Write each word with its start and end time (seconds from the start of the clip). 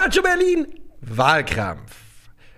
Calcio 0.00 0.22
Berlin, 0.22 0.68
Wahlkrampf. 1.00 1.90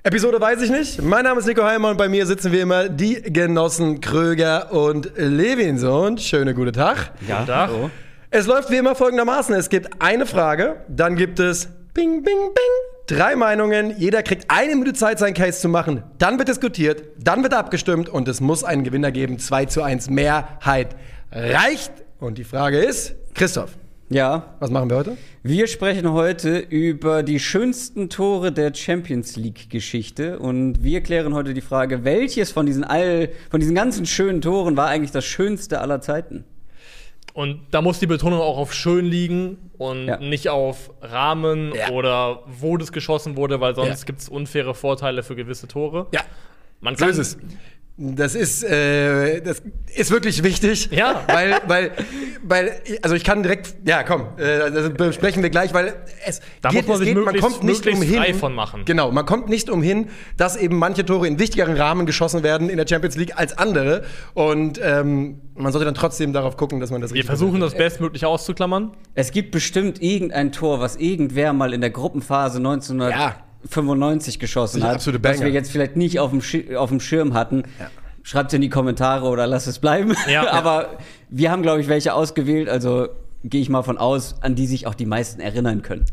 Episode 0.03 0.39
weiß 0.39 0.61
ich 0.61 0.71
nicht. 0.71 1.01
Mein 1.01 1.25
Name 1.25 1.41
ist 1.41 1.47
Nico 1.47 1.63
Heimer 1.65 1.89
und 1.89 1.97
bei 1.97 2.07
mir 2.07 2.27
sitzen 2.27 2.53
wie 2.53 2.61
immer 2.61 2.91
die 2.91 3.15
Genossen 3.23 4.03
Kröger 4.03 4.71
und 4.73 5.11
Levinson. 5.17 6.19
Schöne 6.19 6.53
gute 6.53 6.73
Tag. 6.73 7.13
Ja, 7.27 7.47
Tag. 7.47 7.71
Hallo. 7.71 7.91
Es 8.29 8.47
läuft 8.47 8.71
wie 8.71 8.77
immer 8.77 8.95
folgendermaßen: 8.95 9.55
Es 9.55 9.71
gibt 9.71 10.03
eine 10.03 10.27
Frage, 10.27 10.85
dann 10.89 11.17
gibt 11.17 11.41
es 11.41 11.71
Bing, 11.95 12.23
Bing, 12.23 12.53
Bing. 12.53 13.17
Drei 13.19 13.37
Meinungen, 13.37 13.95
jeder 13.97 14.23
kriegt 14.23 14.51
eine 14.51 14.77
Minute 14.77 14.93
Zeit, 14.93 15.19
seinen 15.19 15.33
Case 15.33 15.61
zu 15.61 15.71
machen. 15.71 16.03
Dann 16.19 16.39
wird 16.39 16.49
diskutiert, 16.49 17.05
dann 17.19 17.43
wird 17.43 17.55
abgestimmt 17.55 18.11
und 18.11 18.29
es 18.29 18.43
muss 18.43 18.65
einen 18.65 18.85
Gewinner 18.85 19.13
geben. 19.13 19.39
2 19.39 19.65
zu 19.65 19.83
1 19.83 20.11
Mehrheit 20.11 20.95
reicht. 21.33 21.93
Und 22.19 22.37
die 22.37 22.45
Frage 22.45 22.81
ist, 22.81 23.15
Christoph. 23.35 23.71
Ja. 24.13 24.57
Was 24.59 24.71
machen 24.71 24.91
wir 24.91 24.97
heute? 24.97 25.17
Wir 25.45 25.69
sprechen 25.69 26.11
heute 26.11 26.59
über 26.59 27.23
die 27.23 27.39
schönsten 27.39 28.11
Tore 28.11 28.51
der 28.51 28.75
Champions 28.75 29.37
League-Geschichte 29.37 30.41
und 30.41 30.83
wir 30.83 31.01
klären 31.01 31.33
heute 31.33 31.55
die 31.55 31.61
Frage, 31.61 32.03
welches 32.03 32.51
von 32.51 32.67
diesen 32.67 32.83
all, 32.83 33.29
von 33.51 33.61
diesen 33.61 33.77
ganzen 33.77 34.07
schönen 34.07 34.41
Toren 34.41 34.77
war 34.77 34.89
eigentlich 34.89 35.13
das 35.13 35.25
schönste 35.25 35.81
aller 35.81 36.01
Zeiten? 36.01 36.43
Und 37.35 37.61
da 37.71 37.83
muss 37.83 38.01
die 38.01 38.09
Betonung 38.09 38.41
auch 38.41 38.59
auf 38.59 38.75
schön 38.75 39.05
liegen 39.05 39.71
und 39.79 40.07
ja. 40.07 40.19
nicht 40.19 40.49
auf 40.49 40.91
Rahmen 41.01 41.73
ja. 41.73 41.91
oder 41.91 42.43
wo 42.47 42.77
das 42.77 42.91
geschossen 42.91 43.37
wurde, 43.37 43.61
weil 43.61 43.77
sonst 43.77 44.01
ja. 44.01 44.07
gibt 44.07 44.19
es 44.19 44.29
unfaire 44.29 44.75
Vorteile 44.75 45.23
für 45.23 45.37
gewisse 45.37 45.69
Tore. 45.69 46.09
Ja. 46.13 46.23
Man 46.81 46.97
kann, 46.97 47.15
so 47.15 47.21
ist 47.21 47.37
es. 47.37 47.39
Das 48.03 48.35
ist, 48.35 48.65
äh, 48.65 49.43
das 49.43 49.61
ist 49.95 50.11
wirklich 50.11 50.43
wichtig. 50.43 50.89
Ja. 50.91 51.23
Weil, 51.27 51.61
weil, 51.67 51.91
weil, 52.43 52.81
also 53.03 53.15
ich 53.15 53.25
kann 53.25 53.43
direkt, 53.43 53.75
ja, 53.87 54.05
komm, 54.05 54.23
äh, 54.39 54.71
das 54.71 54.95
besprechen 54.95 55.43
wir 55.43 55.51
gleich, 55.51 55.75
weil 55.75 55.93
es 56.27 56.41
da 56.63 56.71
geht, 56.71 56.89
muss 56.89 56.99
man, 56.99 57.07
sich 57.07 57.15
geht, 57.15 57.23
man 57.23 57.39
kommt 57.39 57.63
nicht 57.63 57.87
umhin. 57.87 58.17
Frei 58.17 58.33
von 58.33 58.55
machen. 58.55 58.87
Genau, 58.87 59.13
man 59.13 59.27
kommt 59.27 59.51
nicht 59.51 59.69
umhin, 59.69 60.09
dass 60.39 60.57
eben 60.57 60.79
manche 60.79 61.05
Tore 61.05 61.29
in 61.29 61.39
wichtigeren 61.39 61.77
Rahmen 61.77 62.07
geschossen 62.07 62.43
werden 62.43 62.71
in 62.71 62.79
der 62.79 62.87
Champions 62.89 63.17
League 63.17 63.37
als 63.37 63.59
andere. 63.59 64.05
Und 64.33 64.81
ähm, 64.83 65.43
man 65.55 65.71
sollte 65.71 65.85
dann 65.85 65.95
trotzdem 65.95 66.33
darauf 66.33 66.57
gucken, 66.57 66.81
dass 66.81 66.91
man 66.91 67.03
das 67.03 67.13
Wir 67.13 67.25
versuchen 67.25 67.61
das 67.61 67.75
bestmöglich 67.75 68.25
auszuklammern. 68.25 68.93
Es 69.15 69.31
gibt 69.31 69.51
bestimmt 69.51 70.01
irgendein 70.01 70.53
Tor, 70.53 70.81
was 70.81 70.97
irgendwer 70.97 71.53
mal 71.53 71.75
in 71.75 71.83
der 71.83 71.91
Gruppenphase 71.91 72.57
1900 72.57 73.11
ja 73.11 73.37
95 73.69 74.39
geschossen 74.39 74.83
hat, 74.83 74.97
absolute 74.97 75.23
was 75.23 75.41
wir 75.41 75.51
jetzt 75.51 75.71
vielleicht 75.71 75.97
nicht 75.97 76.19
auf 76.19 76.31
dem, 76.31 76.41
Sch 76.41 76.75
auf 76.77 76.91
dem 76.91 77.01
Schirm 77.01 77.35
hatten. 77.35 77.65
Ja. 77.79 77.91
Schreibt 78.23 78.49
es 78.49 78.55
in 78.55 78.61
die 78.61 78.69
Kommentare 78.69 79.27
oder 79.27 79.47
lasst 79.47 79.67
es 79.67 79.79
bleiben. 79.79 80.15
Ja. 80.31 80.51
Aber 80.53 80.99
wir 81.29 81.51
haben, 81.51 81.63
glaube 81.63 81.81
ich, 81.81 81.89
welche 81.89 82.15
ausgewählt, 82.15 82.69
also 82.69 83.09
gehe 83.45 83.61
ich 83.61 83.69
mal 83.69 83.83
von 83.83 83.99
aus, 83.99 84.37
an 84.43 84.55
die 84.55 84.67
sich 84.67 84.87
auch 84.87 84.95
die 84.95 85.07
meisten 85.07 85.41
erinnern 85.41 85.83
können. 85.83 86.05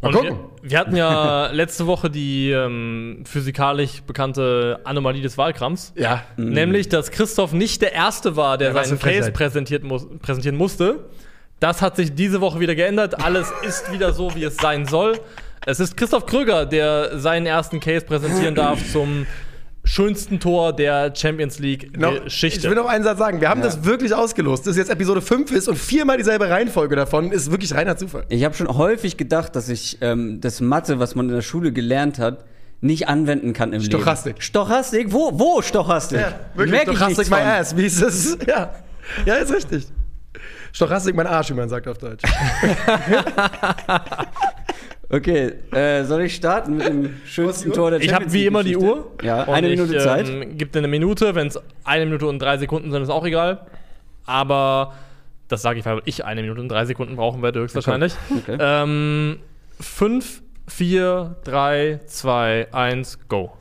Mal 0.00 0.12
gucken. 0.12 0.38
Wir, 0.62 0.70
wir, 0.70 0.78
hatten 0.78 0.96
ja 0.96 1.46
letzte 1.52 1.86
Woche 1.86 2.08
die 2.08 2.50
ähm, 2.50 3.22
physikalisch 3.26 4.02
bekannte 4.02 4.80
Anomalie 4.84 5.20
des 5.20 5.36
Wahlkrams. 5.36 5.92
Ja. 5.94 6.22
Mhm. 6.36 6.48
Nämlich, 6.50 6.88
dass 6.88 7.10
Christoph 7.10 7.52
nicht 7.52 7.82
der 7.82 7.92
Erste 7.92 8.36
war, 8.36 8.56
der 8.56 8.72
ja, 8.72 8.84
seinen 8.84 8.98
Case 8.98 9.30
präsentiert 9.30 9.84
mu 9.84 9.98
präsentieren 10.20 10.56
musste. 10.56 11.04
Das 11.58 11.82
hat 11.82 11.96
sich 11.96 12.14
diese 12.14 12.40
Woche 12.40 12.60
wieder 12.60 12.74
geändert. 12.74 13.22
Alles 13.22 13.52
ist 13.62 13.92
wieder 13.92 14.14
so, 14.14 14.34
wie 14.34 14.44
es 14.44 14.56
sein 14.56 14.86
soll. 14.86 15.20
Es 15.66 15.78
ist 15.78 15.96
Christoph 15.96 16.24
Kröger, 16.24 16.64
der 16.64 17.18
seinen 17.18 17.44
ersten 17.44 17.80
Case 17.80 18.04
präsentieren 18.06 18.54
darf 18.54 18.80
zum 18.92 19.26
schönsten 19.84 20.40
Tor 20.40 20.72
der 20.72 21.14
Champions 21.14 21.58
League-Geschichte. 21.58 22.60
Ich 22.60 22.68
will 22.68 22.76
noch 22.76 22.86
einen 22.86 23.04
Satz 23.04 23.18
sagen. 23.18 23.42
Wir 23.42 23.50
haben 23.50 23.60
ja. 23.60 23.66
das 23.66 23.84
wirklich 23.84 24.14
ausgelost, 24.14 24.66
dass 24.66 24.78
jetzt 24.78 24.90
Episode 24.90 25.20
5 25.20 25.50
ist 25.52 25.68
und 25.68 25.76
viermal 25.76 26.16
dieselbe 26.16 26.48
Reihenfolge 26.48 26.96
davon 26.96 27.30
ist 27.30 27.50
wirklich 27.50 27.74
reiner 27.74 27.96
Zufall. 27.96 28.24
Ich 28.30 28.44
habe 28.44 28.54
schon 28.54 28.68
häufig 28.68 29.18
gedacht, 29.18 29.54
dass 29.54 29.68
ich 29.68 29.98
ähm, 30.00 30.40
das 30.40 30.60
Mathe, 30.60 30.98
was 30.98 31.14
man 31.14 31.28
in 31.28 31.34
der 31.34 31.42
Schule 31.42 31.72
gelernt 31.72 32.18
hat, 32.18 32.44
nicht 32.80 33.08
anwenden 33.08 33.52
kann 33.52 33.74
im 33.74 33.82
Stochastik. 33.82 34.34
Leben. 34.34 34.42
Stochastik? 34.42 35.12
Wo, 35.12 35.38
wo 35.38 35.60
Stochastik? 35.60 36.20
Ja, 36.20 36.40
wirklich. 36.54 36.86
Merk 36.86 36.96
Stochastik 36.96 37.30
my 37.30 37.36
ass. 37.36 37.76
Wie 37.76 37.84
ist 37.84 38.00
das? 38.00 38.38
Ja. 38.46 38.74
ja, 39.26 39.34
ist 39.34 39.52
richtig. 39.52 39.86
Stochastik 40.72 41.14
mein 41.14 41.26
Arsch, 41.26 41.50
wie 41.50 41.54
man 41.54 41.68
sagt 41.68 41.86
auf 41.86 41.98
Deutsch. 41.98 42.22
Okay, 45.12 45.54
äh, 45.72 46.04
soll 46.04 46.22
ich 46.22 46.36
starten 46.36 46.76
mit 46.76 46.86
dem 46.86 47.16
schönsten 47.26 47.72
Tor 47.72 47.90
der 47.90 48.00
Champions 48.00 48.02
League? 48.02 48.10
Ich 48.10 48.14
habe 48.14 48.32
wie 48.32 48.46
immer 48.46 48.62
die 48.62 48.76
Uhr. 48.76 49.10
Ja, 49.22 49.42
eine 49.48 49.68
Minute 49.68 49.96
ich, 49.96 50.02
Zeit. 50.02 50.28
Ähm, 50.28 50.56
gibt 50.56 50.76
dir 50.76 50.78
eine 50.78 50.88
Minute. 50.88 51.34
Wenn 51.34 51.48
es 51.48 51.58
eine 51.82 52.04
Minute 52.06 52.26
und 52.26 52.38
drei 52.38 52.58
Sekunden 52.58 52.92
sind, 52.92 53.02
ist 53.02 53.10
auch 53.10 53.26
egal. 53.26 53.66
Aber 54.24 54.94
das 55.48 55.62
sage 55.62 55.80
ich, 55.80 55.84
weil 55.84 56.00
ich 56.04 56.24
eine 56.24 56.42
Minute 56.42 56.60
und 56.60 56.68
drei 56.68 56.84
Sekunden 56.84 57.16
brauchen 57.16 57.42
werde, 57.42 57.60
höchstwahrscheinlich. 57.60 58.14
Okay. 58.30 58.54
okay. 58.54 58.58
Ähm, 58.60 59.40
fünf, 59.80 60.42
vier, 60.68 61.36
drei, 61.42 61.98
zwei, 62.06 62.68
eins, 62.72 63.18
go. 63.28 63.52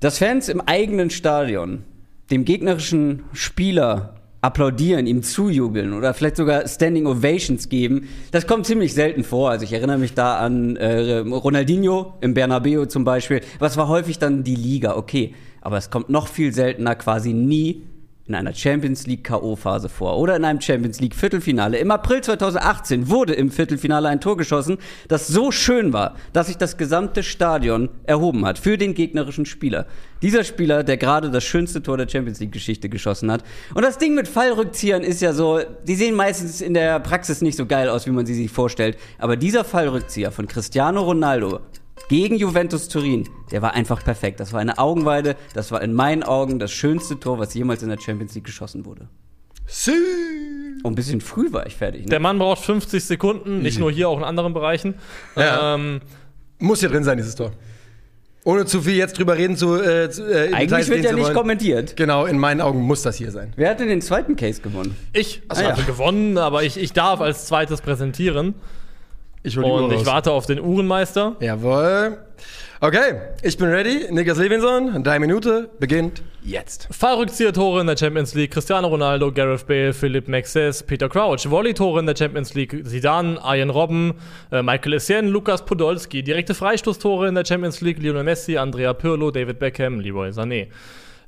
Dass 0.00 0.18
Fans 0.18 0.50
im 0.50 0.60
eigenen 0.60 1.08
Stadion 1.08 1.84
dem 2.30 2.44
gegnerischen 2.44 3.24
Spieler 3.32 4.13
applaudieren, 4.44 5.06
ihm 5.06 5.22
zujubeln 5.22 5.94
oder 5.94 6.12
vielleicht 6.12 6.36
sogar 6.36 6.68
Standing 6.68 7.06
Ovations 7.06 7.70
geben. 7.70 8.08
Das 8.30 8.46
kommt 8.46 8.66
ziemlich 8.66 8.92
selten 8.92 9.24
vor. 9.24 9.48
Also 9.48 9.64
ich 9.64 9.72
erinnere 9.72 9.96
mich 9.96 10.12
da 10.12 10.36
an 10.36 10.76
äh, 10.76 11.18
Ronaldinho 11.18 12.14
im 12.20 12.34
Bernabeu 12.34 12.84
zum 12.84 13.04
Beispiel. 13.04 13.40
Was 13.58 13.78
war 13.78 13.88
häufig 13.88 14.18
dann 14.18 14.44
die 14.44 14.54
Liga, 14.54 14.96
okay. 14.96 15.34
Aber 15.62 15.78
es 15.78 15.88
kommt 15.88 16.10
noch 16.10 16.28
viel 16.28 16.52
seltener, 16.52 16.94
quasi 16.94 17.32
nie 17.32 17.84
in 18.26 18.34
einer 18.34 18.54
Champions 18.54 19.06
League 19.06 19.24
K.O.-Phase 19.24 19.88
vor 19.88 20.18
oder 20.18 20.36
in 20.36 20.44
einem 20.44 20.60
Champions 20.60 21.00
League 21.00 21.14
Viertelfinale. 21.14 21.76
Im 21.78 21.90
April 21.90 22.22
2018 22.22 23.08
wurde 23.10 23.34
im 23.34 23.50
Viertelfinale 23.50 24.08
ein 24.08 24.20
Tor 24.20 24.36
geschossen, 24.36 24.78
das 25.08 25.28
so 25.28 25.50
schön 25.50 25.92
war, 25.92 26.16
dass 26.32 26.46
sich 26.46 26.56
das 26.56 26.78
gesamte 26.78 27.22
Stadion 27.22 27.90
erhoben 28.04 28.46
hat 28.46 28.58
für 28.58 28.78
den 28.78 28.94
gegnerischen 28.94 29.44
Spieler. 29.44 29.86
Dieser 30.22 30.42
Spieler, 30.42 30.84
der 30.84 30.96
gerade 30.96 31.30
das 31.30 31.44
schönste 31.44 31.82
Tor 31.82 31.98
der 31.98 32.08
Champions 32.08 32.40
League 32.40 32.52
Geschichte 32.52 32.88
geschossen 32.88 33.30
hat. 33.30 33.44
Und 33.74 33.82
das 33.82 33.98
Ding 33.98 34.14
mit 34.14 34.26
Fallrückziehern 34.26 35.02
ist 35.02 35.20
ja 35.20 35.34
so, 35.34 35.60
die 35.86 35.94
sehen 35.94 36.14
meistens 36.14 36.62
in 36.62 36.72
der 36.72 37.00
Praxis 37.00 37.42
nicht 37.42 37.56
so 37.56 37.66
geil 37.66 37.90
aus, 37.90 38.06
wie 38.06 38.10
man 38.10 38.24
sie 38.24 38.34
sich 38.34 38.50
vorstellt. 38.50 38.96
Aber 39.18 39.36
dieser 39.36 39.64
Fallrückzieher 39.64 40.32
von 40.32 40.48
Cristiano 40.48 41.02
Ronaldo 41.02 41.60
gegen 42.08 42.36
Juventus 42.36 42.88
Turin, 42.88 43.28
der 43.50 43.62
war 43.62 43.74
einfach 43.74 44.02
perfekt. 44.04 44.40
Das 44.40 44.52
war 44.52 44.60
eine 44.60 44.78
Augenweide, 44.78 45.36
das 45.54 45.70
war 45.72 45.82
in 45.82 45.94
meinen 45.94 46.22
Augen 46.22 46.58
das 46.58 46.72
schönste 46.72 47.18
Tor, 47.18 47.38
was 47.38 47.54
jemals 47.54 47.82
in 47.82 47.88
der 47.88 47.98
Champions 47.98 48.34
League 48.34 48.44
geschossen 48.44 48.84
wurde. 48.84 49.08
Sie. 49.66 49.92
Und 50.82 50.92
ein 50.92 50.94
bisschen 50.94 51.20
früh 51.20 51.52
war 51.52 51.66
ich 51.66 51.76
fertig. 51.76 52.02
Ne? 52.02 52.10
Der 52.10 52.20
Mann 52.20 52.38
braucht 52.38 52.62
50 52.62 53.02
Sekunden, 53.02 53.62
nicht 53.62 53.78
nur 53.78 53.90
hier, 53.90 54.08
auch 54.08 54.18
in 54.18 54.24
anderen 54.24 54.52
Bereichen. 54.52 54.94
Ja. 55.36 55.74
Ähm, 55.74 56.00
Muss 56.58 56.80
hier 56.80 56.90
drin 56.90 57.04
sein, 57.04 57.16
dieses 57.16 57.34
Tor. 57.34 57.52
Ohne 58.44 58.66
zu 58.66 58.82
viel 58.82 58.94
jetzt 58.94 59.18
drüber 59.18 59.38
reden 59.38 59.56
zu. 59.56 59.74
Äh, 59.74 60.04
äh 60.04 60.52
Eigentlich 60.52 60.88
wird 60.88 61.02
ja 61.02 61.12
nicht 61.14 61.32
kommentiert. 61.32 61.96
Genau, 61.96 62.26
in 62.26 62.38
meinen 62.38 62.60
Augen 62.60 62.82
muss 62.82 63.00
das 63.00 63.16
hier 63.16 63.30
sein. 63.30 63.54
Wer 63.56 63.70
hat 63.70 63.80
denn 63.80 63.88
den 63.88 64.02
zweiten 64.02 64.36
Case 64.36 64.60
gewonnen? 64.60 64.94
Ich. 65.14 65.40
Achso, 65.48 65.62
ah, 65.62 65.68
ja. 65.68 65.70
also 65.70 65.84
gewonnen, 65.84 66.36
aber 66.36 66.62
ich, 66.62 66.76
ich 66.76 66.92
darf 66.92 67.22
als 67.22 67.46
zweites 67.46 67.80
präsentieren. 67.80 68.54
Ich 69.46 69.56
hol 69.58 69.64
die 69.64 69.70
Und 69.70 69.92
Uhr 69.92 69.92
ich 69.92 70.06
warte 70.06 70.32
auf 70.32 70.46
den 70.46 70.58
Uhrenmeister. 70.58 71.36
Jawohl. 71.38 72.16
Okay, 72.80 73.14
ich 73.42 73.56
bin 73.56 73.68
ready. 73.68 74.06
Niklas 74.10 74.38
Levinson, 74.38 75.02
deine 75.04 75.20
Minute 75.20 75.70
beginnt 75.78 76.22
jetzt. 76.42 76.88
Fallrückzieher-Tore 76.90 77.82
in 77.82 77.86
der 77.86 77.96
Champions 77.96 78.34
League: 78.34 78.50
Cristiano 78.52 78.88
Ronaldo, 78.88 79.30
Gareth 79.30 79.66
Bale, 79.66 79.92
Philipp 79.92 80.28
Maxes, 80.28 80.82
Peter 80.82 81.08
Crouch. 81.08 81.48
Volley-Tore 81.48 82.00
in 82.00 82.06
der 82.06 82.16
Champions 82.16 82.54
League: 82.54 82.86
Zidane, 82.86 83.38
Arjen 83.42 83.68
Robben, 83.70 84.14
äh, 84.50 84.62
Michael 84.62 84.94
Essien, 84.94 85.28
Lukas 85.28 85.64
Podolski. 85.64 86.22
Direkte 86.22 86.54
Freistoßtore 86.54 87.28
in 87.28 87.34
der 87.34 87.44
Champions 87.44 87.82
League: 87.82 87.98
Lionel 88.02 88.24
Messi, 88.24 88.56
Andrea 88.56 88.94
Pirlo, 88.94 89.30
David 89.30 89.58
Beckham, 89.58 90.00
Leroy 90.00 90.30
Sané. 90.30 90.68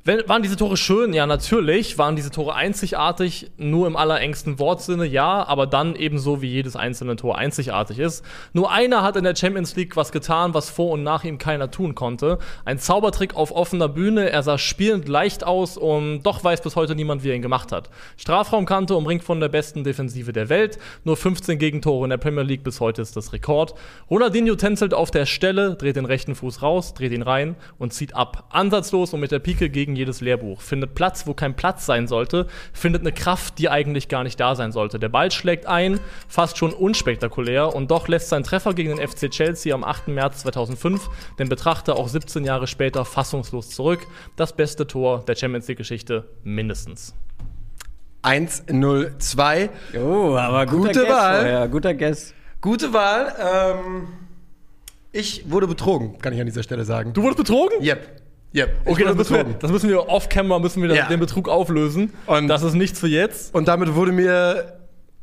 Wenn, 0.07 0.29
waren 0.29 0.41
diese 0.41 0.55
Tore 0.55 0.77
schön? 0.77 1.13
Ja, 1.13 1.27
natürlich. 1.27 1.99
Waren 1.99 2.15
diese 2.15 2.31
Tore 2.31 2.55
einzigartig? 2.55 3.51
Nur 3.57 3.89
im 3.89 3.97
allerengsten 3.97 4.61
Wortsinne, 4.61 5.05
ja. 5.05 5.45
Aber 5.49 5.67
dann 5.67 5.97
ebenso 5.97 6.41
wie 6.43 6.47
jedes 6.47 6.77
einzelne 6.77 7.17
Tor 7.17 7.39
einzigartig 7.39 7.99
ist. 7.99 8.25
Nur 8.53 8.71
einer 8.71 9.03
hat 9.03 9.17
in 9.17 9.25
der 9.25 9.35
Champions 9.35 9.75
League 9.75 9.97
was 9.97 10.13
getan, 10.13 10.55
was 10.55 10.71
vor 10.71 10.93
und 10.93 11.03
nach 11.03 11.25
ihm 11.25 11.39
keiner 11.39 11.73
tun 11.73 11.97
konnte. 11.97 12.39
Ein 12.65 12.79
Zaubertrick 12.79 13.35
auf 13.35 13.51
offener 13.51 13.89
Bühne. 13.89 14.31
Er 14.31 14.45
sah 14.45 14.59
spielend 14.59 15.09
leicht 15.09 15.43
aus 15.43 15.77
und 15.77 16.23
doch 16.23 16.45
weiß 16.45 16.61
bis 16.61 16.77
heute 16.77 16.95
niemand, 16.95 17.25
wie 17.25 17.31
er 17.31 17.35
ihn 17.35 17.43
gemacht 17.43 17.73
hat. 17.73 17.91
Strafraumkante 18.17 18.95
umringt 18.95 19.25
von 19.25 19.41
der 19.41 19.49
besten 19.49 19.83
Defensive 19.83 20.33
der 20.33 20.49
Welt. 20.49 20.79
Nur 21.03 21.17
15 21.17 21.59
Gegentore 21.59 22.05
in 22.05 22.11
der 22.11 22.19
Premier 22.19 22.45
League 22.45 22.63
bis 22.63 22.79
heute 22.79 23.03
ist 23.03 23.17
das 23.17 23.33
Rekord. 23.33 23.75
Ronaldinho 24.09 24.55
tänzelt 24.55 24.95
auf 24.95 25.11
der 25.11 25.27
Stelle, 25.27 25.75
dreht 25.75 25.97
den 25.97 26.05
rechten 26.05 26.37
Fuß 26.37 26.63
raus, 26.63 26.95
dreht 26.95 27.11
ihn 27.11 27.23
rein 27.23 27.57
und 27.79 27.93
zieht 27.93 28.15
ab. 28.15 28.45
Ansatzlos 28.51 29.13
und 29.13 29.19
mit 29.19 29.33
der 29.33 29.41
Pike 29.41 29.69
gegen 29.69 29.96
jedes 29.97 30.21
Lehrbuch. 30.21 30.61
Findet 30.61 30.95
Platz, 30.95 31.27
wo 31.27 31.35
kein 31.35 31.57
Platz 31.57 31.87
sein 31.87 32.07
sollte. 32.07 32.47
Findet 32.73 33.03
eine 33.03 33.13
Kraft, 33.13 33.59
die 33.59 33.69
eigentlich 33.69 34.09
gar 34.09 34.23
nicht 34.23 34.39
da 34.39 34.55
sein 34.55 34.73
sollte. 34.73 34.99
Der 34.99 35.09
Ball 35.09 35.33
schlägt 35.33 35.67
ein, 35.67 35.99
fast 36.29 36.59
schon 36.59 36.73
unspektakulär. 36.73 37.75
Und 37.75 37.91
doch 37.91 38.09
lässt 38.09 38.29
sein 38.29 38.45
Treffer 38.45 38.75
gegen 38.75 38.97
den 38.97 39.07
FC 39.07 39.31
Chelsea 39.31 39.75
am 39.75 39.83
8. 39.83 40.09
März 40.09 40.43
2005 40.43 41.09
den 41.39 41.49
Betrachter 41.49 41.97
auch 41.97 42.09
17 42.09 42.45
Jahre 42.45 42.67
später 42.67 43.05
fassungslos 43.05 43.71
zurück. 43.71 44.07
Das 44.37 44.53
beste 44.53 44.87
Tor 44.87 45.25
der 45.27 45.35
Champions 45.35 45.67
League-Geschichte 45.69 46.29
mindestens. 46.45 47.15
1-0-2. 48.23 49.69
Oh, 49.99 50.37
aber 50.37 50.67
gute 50.67 51.09
Wahl. 51.09 51.41
Vorher. 51.41 51.69
Guter 51.69 51.95
Guess. 51.95 52.35
Gute 52.61 52.93
Wahl. 52.93 53.33
Ähm 53.39 54.09
Ich 55.13 55.51
wurde 55.51 55.67
betrogen, 55.67 56.19
kann 56.19 56.33
ich 56.33 56.41
an 56.41 56.47
dieser 56.47 56.63
Stelle 56.63 56.85
sagen. 56.85 57.13
Du 57.13 57.23
wurdest 57.23 57.39
betrogen? 57.39 57.83
Yep. 57.83 58.23
Yep. 58.57 58.77
Okay, 58.87 59.05
das 59.05 59.15
müssen, 59.17 59.35
wir, 59.37 59.45
das 59.61 59.71
müssen 59.71 59.89
wir 59.91 60.09
off-camera, 60.09 60.59
müssen 60.59 60.83
wir 60.83 60.95
Ja. 60.95 61.07
den 61.09 61.21
Betrug 61.21 61.49
auflösen. 61.49 62.13
Und- 62.27 62.49
das 62.49 62.63
ist 62.63 62.75
nichts 62.75 62.99
für 63.01 63.09
jetzt. 63.09 63.55
Und 63.55 63.69
damit 63.69 63.95
wurde 63.95 64.13
mir. 64.13 64.79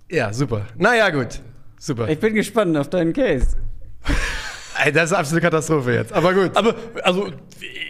Ja, 0.09 0.31
super. 0.33 0.67
Naja, 0.77 1.09
gut. 1.09 1.39
Super. 1.79 2.07
Ich 2.09 2.19
bin 2.19 2.33
gespannt 2.35 2.77
auf 2.77 2.89
deinen 2.89 3.11
Case. 3.13 3.57
Ey, 4.85 4.91
das 4.91 5.11
ist 5.11 5.13
absolute 5.13 5.41
Katastrophe 5.45 5.93
jetzt. 5.93 6.11
Aber 6.13 6.33
gut. 6.33 6.51
Aber, 6.55 6.73
also, 7.03 7.27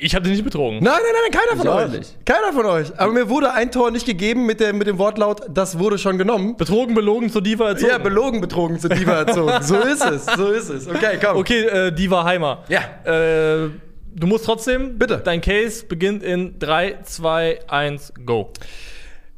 ich 0.02 0.14
habe 0.16 0.24
dich 0.26 0.34
nicht 0.34 0.44
betrogen. 0.44 0.80
Nein, 0.84 0.94
nein, 0.94 1.14
nein, 1.24 1.42
keiner 1.42 1.58
von 1.58 1.68
Ich 1.68 1.92
euch. 1.94 2.00
nicht. 2.00 2.26
Keiner 2.26 2.52
von 2.54 2.66
euch. 2.66 3.00
Aber 3.00 3.12
mir 3.14 3.30
wurde 3.30 3.54
ein 3.54 3.72
Tor 3.72 3.90
nicht 3.90 4.06
gegeben 4.06 4.46
mit, 4.46 4.60
der, 4.60 4.74
mit 4.74 4.88
dem 4.88 4.98
Wortlaut, 4.98 5.44
das 5.54 5.80
wurde 5.80 5.98
schon 5.98 6.18
genommen. 6.18 6.58
Betrogen, 6.58 6.94
belogen, 6.94 7.30
zur 7.30 7.42
Diva 7.42 7.70
erzogen. 7.70 7.90
Ja, 7.92 7.98
belogen, 8.00 8.42
betrogen, 8.42 8.80
zu 8.80 8.90
Diva 8.90 9.14
erzogen. 9.14 9.54
So 9.64 9.76
ist 9.80 10.06
es, 10.06 10.26
so 10.26 10.48
ist 10.52 10.70
es. 10.70 10.88
Okay, 10.88 11.18
komm. 11.24 11.38
Okay, 11.38 11.64
äh, 11.64 11.92
Diva 11.94 12.24
Heimer. 12.26 12.64
Ja. 12.68 12.82
Äh, 13.06 13.70
du 14.16 14.28
musst 14.28 14.46
trotzdem. 14.46 14.98
Bitte. 14.98 15.22
Dein 15.24 15.42
Case 15.42 15.86
beginnt 15.86 16.24
in 16.24 16.60
3, 16.60 17.00
2, 17.04 17.60
1, 17.68 18.14
go. 18.26 18.52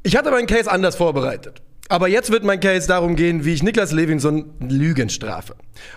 Ich 0.03 0.15
hatte 0.15 0.31
meinen 0.31 0.47
Case 0.47 0.71
anders 0.71 0.95
vorbereitet. 0.95 1.61
Aber 1.87 2.07
jetzt 2.07 2.31
wird 2.31 2.43
mein 2.43 2.59
Case 2.59 2.87
darum 2.87 3.15
gehen, 3.15 3.45
wie 3.45 3.53
ich 3.53 3.61
Niklas 3.61 3.91
Levinson 3.91 4.53
Lügen 4.59 5.09
strafe. 5.09 5.53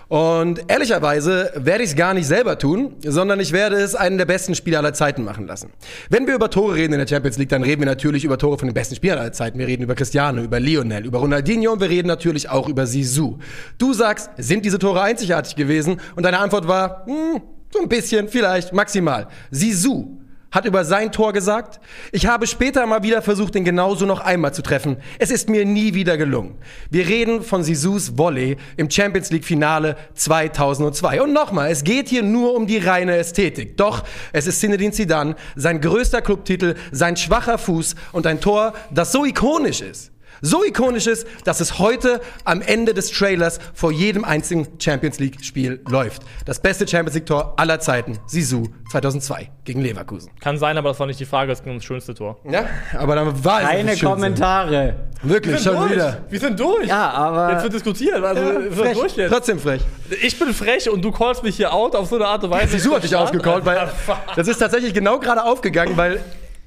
Und 0.07 0.61
ehrlicherweise 0.67 1.51
werde 1.55 1.83
ich 1.83 1.91
es 1.91 1.95
gar 1.95 2.13
nicht 2.13 2.27
selber 2.27 2.59
tun, 2.59 2.95
sondern 3.03 3.39
ich 3.39 3.53
werde 3.53 3.77
es 3.77 3.95
einen 3.95 4.19
der 4.19 4.25
besten 4.25 4.53
Spieler 4.53 4.79
aller 4.79 4.93
Zeiten 4.93 5.23
machen 5.23 5.47
lassen. 5.47 5.71
Wenn 6.11 6.27
wir 6.27 6.35
über 6.35 6.51
Tore 6.51 6.75
reden 6.75 6.93
in 6.93 6.99
der 6.99 7.07
Champions 7.07 7.39
League, 7.39 7.49
dann 7.49 7.63
reden 7.63 7.81
wir 7.81 7.87
natürlich 7.87 8.23
über 8.23 8.37
Tore 8.37 8.59
von 8.59 8.67
den 8.67 8.75
besten 8.75 8.93
Spielern 8.95 9.17
aller 9.17 9.31
Zeiten. 9.31 9.57
Wir 9.57 9.65
reden 9.65 9.81
über 9.81 9.95
Cristiano, 9.95 10.43
über 10.43 10.59
Lionel, 10.59 11.07
über 11.07 11.19
Ronaldinho 11.19 11.73
und 11.73 11.81
wir 11.81 11.89
reden 11.89 12.07
natürlich 12.07 12.49
auch 12.49 12.69
über 12.69 12.85
Sisu. 12.85 13.39
Du 13.79 13.93
sagst, 13.93 14.29
sind 14.37 14.65
diese 14.65 14.77
Tore 14.77 15.01
einzigartig 15.01 15.55
gewesen? 15.55 15.99
Und 16.15 16.21
deine 16.21 16.37
Antwort 16.37 16.67
war, 16.67 17.07
hm, 17.07 17.41
so 17.71 17.79
ein 17.79 17.89
bisschen, 17.89 18.27
vielleicht, 18.27 18.73
maximal. 18.73 19.27
Sisu 19.51 20.19
hat 20.51 20.65
über 20.65 20.83
sein 20.83 21.11
Tor 21.11 21.33
gesagt, 21.33 21.79
ich 22.11 22.25
habe 22.25 22.47
später 22.47 22.85
mal 22.87 23.03
wieder 23.03 23.21
versucht, 23.21 23.55
ihn 23.55 23.63
genauso 23.63 24.05
noch 24.05 24.19
einmal 24.19 24.53
zu 24.53 24.63
treffen. 24.63 24.97
Es 25.19 25.29
ist 25.29 25.49
mir 25.49 25.65
nie 25.65 25.93
wieder 25.93 26.17
gelungen. 26.17 26.55
Wir 26.89 27.07
reden 27.07 27.43
von 27.43 27.63
Sisus 27.63 28.17
Volley 28.17 28.57
im 28.77 28.89
Champions 28.89 29.29
League 29.29 29.45
Finale 29.45 29.95
2002. 30.15 31.21
Und 31.21 31.33
nochmal, 31.33 31.69
es 31.71 31.83
geht 31.83 32.09
hier 32.09 32.23
nur 32.23 32.55
um 32.55 32.65
die 32.65 32.79
reine 32.79 33.15
Ästhetik. 33.17 33.77
Doch 33.77 34.03
es 34.33 34.47
ist 34.47 34.59
Zinedine 34.59 34.91
Zidane, 34.91 35.35
sein 35.55 35.81
größter 35.81 36.21
Clubtitel, 36.21 36.75
sein 36.91 37.15
schwacher 37.15 37.59
Fuß 37.59 37.95
und 38.11 38.25
ein 38.25 38.41
Tor, 38.41 38.73
das 38.91 39.11
so 39.11 39.25
ikonisch 39.25 39.81
ist. 39.81 40.11
So 40.41 40.63
ikonisch 40.63 41.07
ist, 41.07 41.27
dass 41.43 41.59
es 41.59 41.79
heute 41.79 42.21
am 42.45 42.61
Ende 42.61 42.93
des 42.93 43.11
Trailers 43.11 43.59
vor 43.73 43.91
jedem 43.91 44.23
einzigen 44.23 44.67
Champions 44.79 45.19
League 45.19 45.43
Spiel 45.43 45.81
läuft. 45.89 46.23
Das 46.45 46.61
beste 46.61 46.87
Champions 46.87 47.15
League 47.15 47.25
Tor 47.25 47.53
aller 47.57 47.79
Zeiten, 47.79 48.17
Sisu 48.27 48.63
2002 48.91 49.49
gegen 49.65 49.81
Leverkusen. 49.81 50.31
Kann 50.39 50.57
sein, 50.57 50.77
aber 50.77 50.89
das 50.89 50.99
war 50.99 51.07
nicht 51.07 51.19
die 51.19 51.25
Frage, 51.25 51.51
es 51.51 51.61
ging 51.61 51.71
ums 51.71 51.83
schönste 51.85 52.13
Tor. 52.13 52.39
Ja, 52.49 52.65
aber 52.97 53.15
dann 53.15 53.43
war 53.43 53.61
es 53.61 53.67
Keine 53.67 53.91
das 53.91 53.99
Schönste. 53.99 54.05
Kommentare. 54.05 54.95
Wirklich 55.21 55.59
schon 55.61 55.75
durch. 55.75 55.91
wieder. 55.91 56.17
Wir 56.29 56.39
sind 56.39 56.59
durch. 56.59 56.87
Ja, 56.87 57.09
aber- 57.11 57.51
Jetzt 57.53 57.63
wird 57.63 57.73
diskutiert. 57.73 58.23
Also, 58.23 58.41
wir 58.41 58.61
sind 58.61 58.73
Frech. 58.75 58.97
durch 58.97 59.15
jetzt. 59.17 59.31
Trotzdem 59.31 59.59
frech. 59.59 59.81
Ich 60.21 60.39
bin 60.39 60.53
frech 60.53 60.89
und 60.89 61.01
du 61.03 61.11
callst 61.11 61.43
mich 61.43 61.57
hier 61.57 61.73
out 61.73 61.95
auf 61.95 62.07
so 62.07 62.15
eine 62.15 62.25
Art 62.27 62.43
und 62.43 62.51
Weise. 62.51 62.77
Sisu 62.79 62.95
hat 62.95 63.03
dich 63.03 63.15
ausgecallt, 63.15 63.65
weil 63.65 63.89
das 64.35 64.47
ist 64.47 64.57
tatsächlich 64.59 64.93
genau 64.93 65.19
gerade 65.19 65.43
aufgegangen, 65.43 65.97
weil 65.97 66.21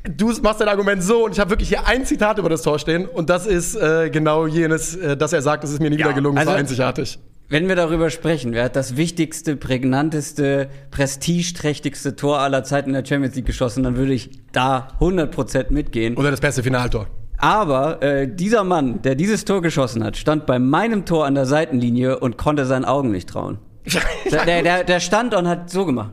du 0.05 0.33
machst 0.43 0.61
dein 0.61 0.69
Argument 0.69 1.03
so 1.03 1.25
und 1.27 1.33
ich 1.33 1.41
habe 1.41 1.51
wirklich 1.51 1.69
hier 1.69 1.87
ein 1.87 2.05
Zitat 2.05 2.39
über 2.39 2.49
das 2.49 2.63
Tor 2.63 2.79
stehen 2.79 3.07
und 3.07 3.31
das 3.31 3.47
ist 3.47 3.75
äh, 3.77 4.11
genau 4.11 4.47
jenes, 4.47 4.97
äh, 4.97 5.17
dass 5.17 5.33
er 5.33 5.43
sagt, 5.43 5.65
es 5.65 5.71
ist 5.71 5.81
mir 5.81 5.91
nie 5.91 5.99
wieder 5.99 6.13
gelungen, 6.13 6.39
es 6.39 6.47
war 6.47 6.55
also- 6.55 6.61
einzigartig. 6.61 7.19
Wenn 7.49 7.69
wir 7.69 7.77
darüber 7.77 8.09
sprechen, 8.09 8.55
wer 8.55 8.65
hat 8.65 8.77
das 8.77 8.97
wichtigste, 8.97 9.57
prägnanteste, 9.57 10.71
prestigeträchtigste 10.91 12.17
Tor 12.17 12.39
aller 12.39 12.65
Zeiten 12.65 12.91
in 12.91 12.95
der 12.95 13.05
Champions 13.05 13.35
League 13.35 13.45
geschossen, 13.45 13.83
dann 13.83 13.97
würde 13.97 14.15
ich 14.15 14.31
da 14.53 14.89
100% 15.01 15.71
mitgehen. 15.71 16.17
Oder 16.17 16.31
das 16.31 16.41
beste 16.41 16.63
Finaltor. 16.63 17.09
Aber 17.37 18.01
äh, 18.03 18.27
dieser 18.27 18.65
Mann, 18.65 19.03
der 19.03 19.17
dieses 19.17 19.45
Tor 19.45 19.61
geschossen 19.61 20.03
hat, 20.03 20.17
stand 20.17 20.47
bei 20.47 20.59
meinem 20.59 21.05
Tor 21.05 21.27
an 21.27 21.35
der 21.35 21.45
Seitenlinie 21.45 22.19
und 22.21 22.39
konnte 22.39 22.65
seinen 22.65 22.87
Augen 22.87 23.11
nicht 23.11 23.29
trauen. 23.29 23.59
Der, 24.31 24.47
der, 24.47 24.63
der, 24.63 24.85
der 24.85 25.01
stand 25.01 25.35
und 25.35 25.47
hat 25.47 25.69
so 25.69 25.85
gemacht. 25.85 26.13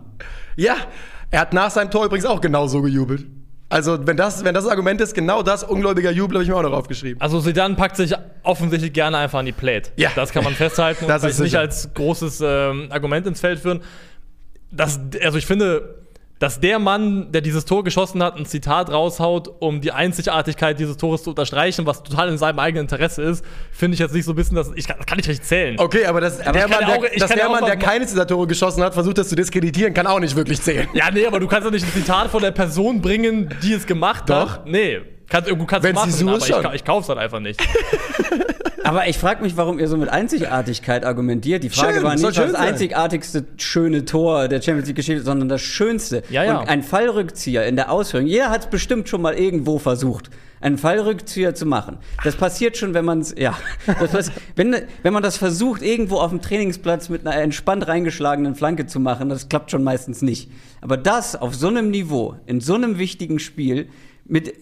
Ja, 0.58 0.76
er 1.32 1.40
hat 1.40 1.54
nach 1.54 1.72
seinem 1.72 1.90
Tor 1.90 2.04
übrigens 2.06 2.26
auch 2.26 2.42
genau 2.42 2.68
so 2.68 2.82
gejubelt. 2.82 3.28
Also, 3.72 4.08
wenn 4.08 4.18
das, 4.18 4.44
wenn 4.44 4.56
das 4.56 4.68
Argument 4.68 5.00
ist, 5.00 5.14
genau 5.14 5.44
das, 5.44 5.64
ungläubiger 5.64 6.10
Jubel, 6.10 6.38
habe 6.38 6.44
ich 6.44 6.50
mir 6.50 6.56
auch 6.56 6.64
noch 6.64 6.74
aufgeschrieben. 6.74 7.22
Also 7.22 7.40
Zidane 7.40 7.76
packt 7.76 7.98
sich 7.98 8.16
offensichtlich 8.42 8.94
gerne 8.94 9.18
einfach 9.18 9.40
an 9.40 9.46
die 9.46 9.52
Plate. 9.52 9.92
Ja. 9.96 10.10
Das 10.16 10.32
kann 10.32 10.44
man 10.44 10.54
festhalten 10.54 11.04
und 11.06 11.10
Das 11.10 11.22
vielleicht 11.22 11.36
ist 11.36 11.44
nicht 11.44 11.56
als 11.56 11.94
großes 11.94 12.42
ähm, 12.44 12.88
Argument 12.90 13.28
ins 13.28 13.40
Feld 13.40 13.60
führen. 13.60 13.82
Das, 14.72 15.00
also 15.24 15.38
ich 15.38 15.46
finde, 15.46 16.00
dass 16.40 16.60
der 16.62 16.80
Mann, 16.80 17.32
der 17.34 17.42
dieses 17.42 17.66
Tor 17.66 17.84
geschossen 17.84 18.24
hat, 18.24 18.38
ein 18.38 18.46
Zitat 18.46 18.90
raushaut, 18.90 19.50
um 19.60 19.82
die 19.82 19.92
Einzigartigkeit 19.92 20.80
dieses 20.80 20.96
Tores 20.98 21.24
zu 21.24 21.32
unterstreichen, 21.32 21.86
was 21.86 22.02
total 22.02 22.30
in 22.30 22.38
seinem 22.38 22.60
eigenen 22.60 22.84
Interesse 22.86 23.22
ist, 23.22 23.44
finde 23.72 23.96
ich 23.96 24.00
jetzt 24.00 24.14
nicht 24.16 24.24
so 24.26 24.32
ein 24.32 24.36
bisschen, 24.36 24.56
dass 24.56 24.72
ich 24.74 24.88
kann, 24.88 24.98
das 24.98 25.06
kann 25.06 25.20
ich 25.20 25.28
nicht 25.28 25.44
zählen. 25.46 25.76
Okay, 25.78 26.06
aber, 26.06 26.22
das, 26.22 26.38
der 26.38 26.54
Mann, 26.70 26.80
der, 26.80 26.90
auch- 26.98 27.06
dass 27.18 27.30
der 27.32 27.50
Mann, 27.50 27.66
der 27.66 27.76
keines 27.78 28.10
dieser 28.12 28.26
Tore 28.26 28.48
geschossen 28.48 28.82
hat, 28.84 28.94
versucht 28.94 29.18
das 29.18 29.28
zu 29.30 29.36
diskreditieren, 29.36 29.94
kann 29.94 30.08
auch 30.08 30.20
nicht 30.20 30.36
wirklich 30.36 30.62
zählen. 30.62 30.88
Ja, 30.94 31.12
nee, 31.12 31.26
aber 31.28 31.40
du 31.42 31.48
kannst 31.48 31.66
ja 31.66 31.72
nicht 31.72 31.86
ein 31.86 31.92
Zitat 31.94 32.30
von 32.32 32.42
der 32.42 32.52
Person 32.52 33.02
bringen, 33.02 33.54
die 33.62 33.74
es 33.74 33.86
gemacht 33.86 34.30
Doch. 34.30 34.52
hat. 34.60 34.66
Nee. 34.66 35.02
Kannst, 35.30 35.50
du 35.50 35.66
kannst 35.66 35.84
Wenn's 35.88 35.96
machen, 36.00 36.12
Sisu 36.12 36.30
aber 36.30 36.38
ich, 36.40 36.46
schon. 36.46 36.62
ka- 36.64 36.74
ich 36.74 36.84
kauf's 36.84 37.08
halt 37.10 37.20
einfach 37.20 37.40
nicht. 37.40 37.62
Aber 38.84 39.08
ich 39.08 39.20
frage 39.20 39.44
mich, 39.44 39.56
warum 39.56 39.78
ihr 39.78 39.88
so 39.88 39.98
mit 39.98 40.10
Einzigartigkeit 40.10 41.06
argumentiert. 41.06 41.64
Die 41.64 41.70
Frage 41.70 41.96
Schön, 41.96 42.04
war 42.04 42.16
nicht 42.16 42.26
das 42.26 42.36
sein. 42.36 42.56
einzigartigste 42.56 43.46
schöne 43.58 44.06
Tor 44.06 44.48
der 44.48 44.62
Champions 44.62 44.88
League 44.88 44.96
Geschichte, 44.96 45.22
sondern 45.22 45.48
das 45.48 45.62
schönste. 45.62 46.24
Ja, 46.30 46.44
ja. 46.44 46.60
Und 46.62 46.70
ein 46.70 46.82
Fallrückzieher 46.82 47.68
in 47.68 47.76
der 47.76 47.92
Ausführung. 47.92 48.26
Jeder 48.26 48.50
hat 48.50 48.62
es 48.62 48.68
bestimmt 48.68 49.08
schon 49.08 49.22
mal 49.22 49.36
irgendwo 49.36 49.78
versucht, 49.78 50.32
einen 50.60 50.80
Fallrückzieher 50.80 51.54
zu 51.54 51.68
machen. 51.68 51.98
Das 52.24 52.36
passiert 52.36 52.78
schon, 52.78 52.96
wenn 52.96 53.06
man 53.06 53.20
es, 53.20 53.36
ja, 53.38 53.56
wenn, 54.56 54.76
wenn 55.04 55.14
man 55.14 55.22
das 55.22 55.38
versucht, 55.38 55.84
irgendwo 55.84 56.16
auf 56.16 56.32
dem 56.32 56.42
Trainingsplatz 56.42 57.10
mit 57.10 57.28
einer 57.28 57.36
entspannt 57.40 57.88
reingeschlagenen 57.88 58.56
Flanke 58.56 58.88
zu 58.88 59.00
machen, 59.00 59.30
das 59.30 59.50
klappt 59.50 59.70
schon 59.70 59.84
meistens 59.84 60.24
nicht. 60.24 60.50
Aber 60.82 60.98
das 60.98 61.36
auf 61.36 61.54
so 61.54 61.68
einem 61.68 61.92
Niveau, 61.92 62.38
in 62.48 62.60
so 62.60 62.74
einem 62.74 62.98
wichtigen 62.98 63.38
Spiel, 63.38 63.90
mit 64.26 64.54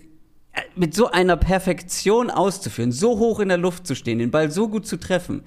mit 0.76 0.94
so 0.94 1.12
einer 1.12 1.38
Perfektion 1.38 2.30
auszuführen, 2.30 2.92
so 2.92 3.20
hoch 3.20 3.40
in 3.40 3.50
der 3.50 3.58
Luft 3.58 3.88
zu 3.88 3.96
stehen, 3.96 4.20
den 4.20 4.32
Ball 4.32 4.52
so 4.52 4.68
gut 4.68 4.86
zu 4.86 4.98
treffen. 4.98 5.44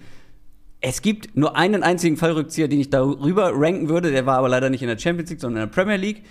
Es 0.80 1.02
gibt 1.02 1.36
nur 1.36 1.56
einen 1.56 1.82
einzigen 1.82 2.16
Fallrückzieher, 2.16 2.68
den 2.68 2.80
ich 2.80 2.90
darüber 2.90 3.52
ranken 3.54 3.88
würde, 3.88 4.10
der 4.10 4.26
war 4.26 4.38
aber 4.38 4.48
leider 4.48 4.70
nicht 4.70 4.82
in 4.82 4.88
der 4.88 4.98
Champions 4.98 5.30
League, 5.30 5.40
sondern 5.40 5.64
in 5.64 5.68
der 5.68 5.74
Premier 5.74 5.96
League. 5.96 6.22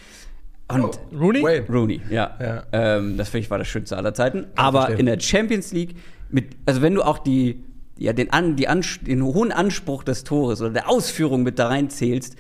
Und 0.72 1.00
Rooney? 1.14 1.44
Wayne. 1.44 1.66
Rooney, 1.68 2.02
ja. 2.10 2.36
Ja. 2.40 2.64
Ähm, 2.72 3.18
das 3.18 3.30
finde 3.30 3.46
ich 3.46 3.52
war 3.52 3.58
das 3.58 3.68
Schönste 3.68 3.98
aller 3.98 4.14
Zeiten. 4.14 4.48
aber 4.56 4.82
verstehe. 4.82 5.00
in 5.00 5.06
der 5.08 5.20
Champions 5.20 5.72
League, 5.72 5.96
mit, 6.30 6.56
also 6.66 6.82
wenn 6.82 6.94
du 6.94 7.02
auch 7.02 7.20
die, 7.20 7.64
ja, 7.98 8.14
den, 8.14 8.32
an, 8.32 8.56
die 8.56 8.68
Ans 8.68 9.00
den 9.02 9.24
hohen 9.24 9.52
Anspruch 9.52 10.04
des 10.04 10.24
Tores 10.24 10.62
oder 10.62 10.72
der 10.72 10.90
Ausführung 10.90 11.44
mit 11.44 11.58
da 11.58 11.68
reinzählst, 11.68 12.36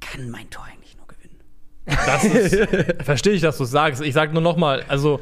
kann 0.00 0.30
mein 0.30 0.50
Tor 0.50 0.64
eigentlich 0.64 0.96
nur 0.96 1.06
gewinnen. 1.06 1.38
Das 1.86 2.24
ist, 2.24 3.02
verstehe 3.04 3.32
ich, 3.34 3.42
dass 3.42 3.58
du 3.58 3.64
es 3.64 3.70
sagst. 3.70 4.02
Ich 4.02 4.14
sage 4.14 4.32
nur 4.32 4.42
noch 4.42 4.56
mal, 4.56 4.84
also 4.88 5.20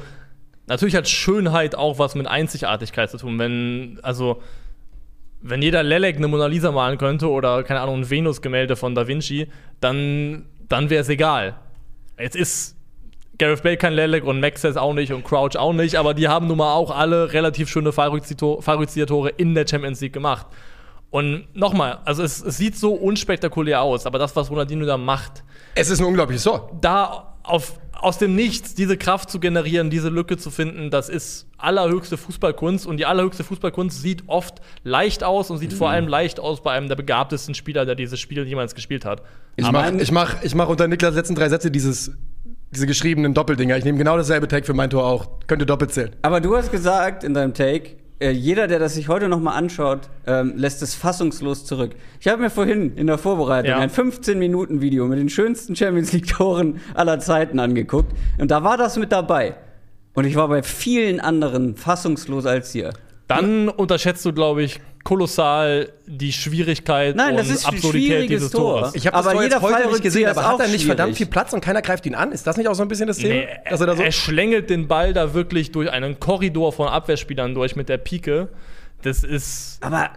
natürlich 0.66 0.94
hat 0.94 1.08
Schönheit 1.08 1.74
auch 1.74 1.98
was 1.98 2.14
mit 2.14 2.26
Einzigartigkeit 2.26 3.10
zu 3.10 3.18
tun. 3.18 3.38
Wenn, 3.38 3.98
also, 4.02 4.42
wenn 5.40 5.62
jeder 5.62 5.82
Lelek 5.82 6.16
eine 6.16 6.28
Mona 6.28 6.46
Lisa 6.46 6.72
malen 6.72 6.98
könnte 6.98 7.30
oder, 7.30 7.62
keine 7.62 7.80
Ahnung, 7.80 8.00
ein 8.00 8.10
Venus-Gemälde 8.10 8.76
von 8.76 8.94
Da 8.94 9.06
Vinci, 9.06 9.48
dann, 9.80 10.46
dann 10.68 10.90
wäre 10.90 11.02
es 11.02 11.08
egal. 11.08 11.54
Jetzt 12.18 12.36
ist 12.36 12.76
Gareth 13.38 13.62
Bale 13.62 13.76
kein 13.76 13.92
Lelek 13.92 14.24
und 14.24 14.40
Maxes 14.40 14.76
auch 14.76 14.94
nicht 14.94 15.12
und 15.12 15.22
Crouch 15.24 15.56
auch 15.56 15.74
nicht, 15.74 15.96
aber 15.96 16.14
die 16.14 16.28
haben 16.28 16.46
nun 16.46 16.56
mal 16.58 16.72
auch 16.72 16.90
alle 16.90 17.32
relativ 17.32 17.68
schöne 17.68 17.90
Fallrückzieher- 17.90 18.62
Fallrückzieher-Tore 18.62 19.28
in 19.36 19.54
der 19.54 19.66
Champions 19.68 20.00
League 20.00 20.14
gemacht. 20.14 20.46
Und 21.10 21.46
nochmal, 21.54 21.98
also 22.04 22.22
es, 22.22 22.42
es 22.42 22.56
sieht 22.56 22.76
so 22.76 22.94
unspektakulär 22.94 23.80
aus, 23.82 24.06
aber 24.06 24.18
das, 24.18 24.34
was 24.34 24.50
Ronaldinho 24.50 24.86
da 24.86 24.96
macht, 24.96 25.44
Es 25.74 25.88
ist 25.90 26.00
ein 26.00 26.06
unglaubliches 26.06 26.44
Tor. 26.44 26.70
da 26.80 27.34
auf, 27.42 27.78
aus 28.00 28.18
dem 28.18 28.34
Nichts 28.34 28.74
diese 28.74 28.96
Kraft 28.96 29.30
zu 29.30 29.40
generieren, 29.40 29.90
diese 29.90 30.08
Lücke 30.08 30.36
zu 30.36 30.50
finden, 30.50 30.90
das 30.90 31.08
ist 31.08 31.46
allerhöchste 31.58 32.16
Fußballkunst. 32.16 32.86
Und 32.86 32.98
die 32.98 33.06
allerhöchste 33.06 33.44
Fußballkunst 33.44 34.00
sieht 34.00 34.24
oft 34.26 34.60
leicht 34.84 35.24
aus 35.24 35.50
und 35.50 35.58
sieht 35.58 35.72
vor 35.72 35.90
allem 35.90 36.08
leicht 36.08 36.38
aus 36.40 36.62
bei 36.62 36.72
einem 36.72 36.88
der 36.88 36.96
begabtesten 36.96 37.54
Spieler, 37.54 37.84
der 37.84 37.94
dieses 37.94 38.20
Spiel 38.20 38.46
jemals 38.46 38.74
gespielt 38.74 39.04
hat. 39.04 39.22
Ich 39.56 39.70
mache 39.70 39.96
ich 39.96 40.12
mach, 40.12 40.42
ich 40.42 40.54
mach 40.54 40.68
unter 40.68 40.88
Niklas 40.88 41.14
letzten 41.14 41.34
drei 41.34 41.48
Sätze 41.48 41.70
dieses, 41.70 42.12
diese 42.70 42.86
geschriebenen 42.86 43.34
Doppeldinger. 43.34 43.76
Ich 43.76 43.84
nehme 43.84 43.98
genau 43.98 44.16
dasselbe 44.16 44.48
Tag 44.48 44.66
für 44.66 44.74
mein 44.74 44.90
Tor 44.90 45.06
auch. 45.06 45.28
Könnte 45.46 45.66
doppelt 45.66 45.92
zählen. 45.92 46.14
Aber 46.22 46.40
du 46.40 46.56
hast 46.56 46.70
gesagt 46.70 47.24
in 47.24 47.34
deinem 47.34 47.54
Take, 47.54 47.96
äh, 48.18 48.30
jeder, 48.30 48.66
der 48.66 48.78
das 48.78 48.94
sich 48.94 49.08
heute 49.08 49.28
noch 49.28 49.40
mal 49.40 49.54
anschaut, 49.54 50.08
ähm, 50.26 50.54
lässt 50.56 50.82
es 50.82 50.94
fassungslos 50.94 51.64
zurück. 51.66 51.92
Ich 52.20 52.28
habe 52.28 52.40
mir 52.42 52.50
vorhin 52.50 52.96
in 52.96 53.06
der 53.06 53.18
Vorbereitung 53.18 53.70
Ja. 53.72 53.78
ein 53.78 53.90
15-Minuten-Video 53.90 55.06
mit 55.06 55.18
den 55.18 55.28
schönsten 55.28 55.76
Champions 55.76 56.12
League-Toren 56.12 56.80
aller 56.94 57.18
Zeiten 57.20 57.58
angeguckt. 57.58 58.12
Und 58.38 58.50
da 58.50 58.62
war 58.64 58.76
das 58.76 58.96
mit 58.96 59.12
dabei. 59.12 59.54
Und 60.14 60.24
ich 60.24 60.34
war 60.36 60.48
bei 60.48 60.62
vielen 60.62 61.20
anderen 61.20 61.76
fassungslos 61.76 62.46
als 62.46 62.72
hier. 62.72 62.92
Dann 63.28 63.68
unterschätzt 63.68 64.24
du, 64.24 64.32
glaube 64.32 64.62
ich, 64.62 64.80
kolossal 65.02 65.92
die 66.06 66.32
Schwierigkeit 66.32 67.16
Nein, 67.16 67.30
und 67.30 67.36
das 67.38 67.48
ist 67.48 67.64
ein 67.66 67.74
Absurdität 67.74 68.08
schwieriges 68.08 68.28
dieses 68.28 68.50
Tor. 68.50 68.80
Tores. 68.80 68.94
Ich 68.94 69.06
habe 69.06 69.16
das 69.16 69.26
Aber 69.26 69.34
Tor 69.34 69.42
jetzt 69.42 69.52
jeder 69.52 69.62
heute 69.62 69.74
nicht 69.74 69.82
Fallrückzieher 69.82 70.02
gesehen, 70.02 70.28
ist 70.28 70.36
aber 70.36 70.46
hat 70.48 70.54
auch 70.54 70.60
er 70.60 70.68
nicht 70.68 70.86
verdammt 70.86 71.08
schwierig. 71.08 71.16
viel 71.18 71.26
Platz 71.26 71.52
und 71.52 71.60
keiner 71.60 71.82
greift 71.82 72.06
ihn 72.06 72.14
an? 72.14 72.32
Ist 72.32 72.46
das 72.46 72.56
nicht 72.56 72.68
auch 72.68 72.74
so 72.74 72.82
ein 72.82 72.88
bisschen 72.88 73.08
das 73.08 73.18
Thema? 73.18 73.34
Nee, 73.34 73.48
Dass 73.68 73.80
er 73.80 73.86
da 73.86 73.96
so 73.96 74.02
er 74.02 74.12
schlängelt 74.12 74.70
den 74.70 74.88
Ball 74.88 75.12
da 75.12 75.34
wirklich 75.34 75.72
durch 75.72 75.90
einen 75.90 76.20
Korridor 76.20 76.72
von 76.72 76.88
Abwehrspielern 76.88 77.54
durch 77.54 77.76
mit 77.76 77.88
der 77.88 77.98
Pike. 77.98 78.48
Das 79.02 79.22
ist. 79.24 79.78
Aber 79.80 80.10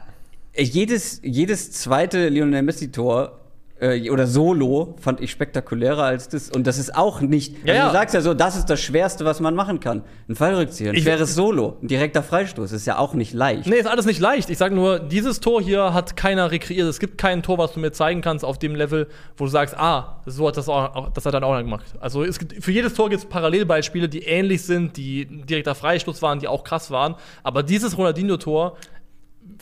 jedes, 0.56 1.20
jedes 1.24 1.72
zweite 1.72 2.30
Lionel 2.30 2.63
Messi-Tor 2.63 3.38
äh, 3.79 4.09
oder 4.09 4.27
Solo 4.27 4.95
fand 5.00 5.21
ich 5.21 5.31
spektakulärer 5.31 6.03
als 6.03 6.29
das. 6.29 6.50
Und 6.50 6.67
das 6.67 6.77
ist 6.77 6.95
auch 6.95 7.21
nicht. 7.21 7.53
Ja, 7.65 7.74
also 7.74 7.74
ja. 7.74 7.88
Du 7.88 7.93
sagst 7.93 8.13
ja 8.15 8.21
so, 8.21 8.33
das 8.33 8.55
ist 8.57 8.65
das 8.69 8.79
Schwerste, 8.81 9.25
was 9.25 9.39
man 9.39 9.55
machen 9.55 9.79
kann. 9.79 10.03
Ein 10.27 10.36
Fallrückzieher, 10.36 10.89
ein 10.91 10.95
Ich- 10.95 11.03
schweres 11.03 11.36
Solo, 11.36 11.77
ein 11.81 11.88
direkter 11.88 12.24
Freistoß. 12.24 12.71
ist 12.71 12.86
ja 12.86 12.98
auch 12.98 13.13
nicht 13.13 13.33
leicht. 13.33 13.67
Nee, 13.67 13.75
ist 13.77 13.88
alles 13.88 14.05
nicht 14.05 14.19
leicht. 14.19 14.50
Ich 14.50 14.57
sage 14.57 14.75
nur, 14.75 15.00
dieses 15.00 15.39
Tor 15.39 15.62
hier 15.62 15.93
hat 15.93 16.15
keiner 16.17 16.51
rekreiert. 16.51 16.88
Es 16.88 17.00
gibt 17.00 17.17
kein 17.17 17.41
Tor, 17.43 17.57
was 17.57 17.74
du 17.74 17.79
mir 17.79 17.91
zeigen 17.91 18.21
kannst 18.21 18.43
auf 18.45 18.59
dem 18.59 18.75
Level, 18.75 19.07
wo 19.38 19.45
du 19.45 19.50
sagst, 19.51 19.75
ah, 19.77 20.21
so 20.25 20.48
hat 20.48 20.57
das 20.57 20.69
auch, 20.69 21.09
das 21.13 21.25
hat 21.25 21.33
dann 21.33 21.43
auch 21.43 21.53
noch 21.53 21.62
gemacht. 21.62 21.86
Also 22.00 22.24
es 22.24 22.38
gibt, 22.39 22.63
für 22.63 22.71
jedes 22.71 22.93
Tor 22.93 23.09
gibt 23.09 23.24
es 23.24 23.29
Parallelbeispiele, 23.29 24.09
die 24.09 24.24
ähnlich 24.24 24.63
sind, 24.63 24.98
die 24.98 25.25
direkter 25.25 25.75
Freistoß 25.75 26.21
waren, 26.21 26.39
die 26.39 26.48
auch 26.48 26.63
krass 26.63 26.91
waren. 26.91 27.15
Aber 27.43 27.63
dieses 27.63 27.98
Ronaldinho-Tor 27.98 28.77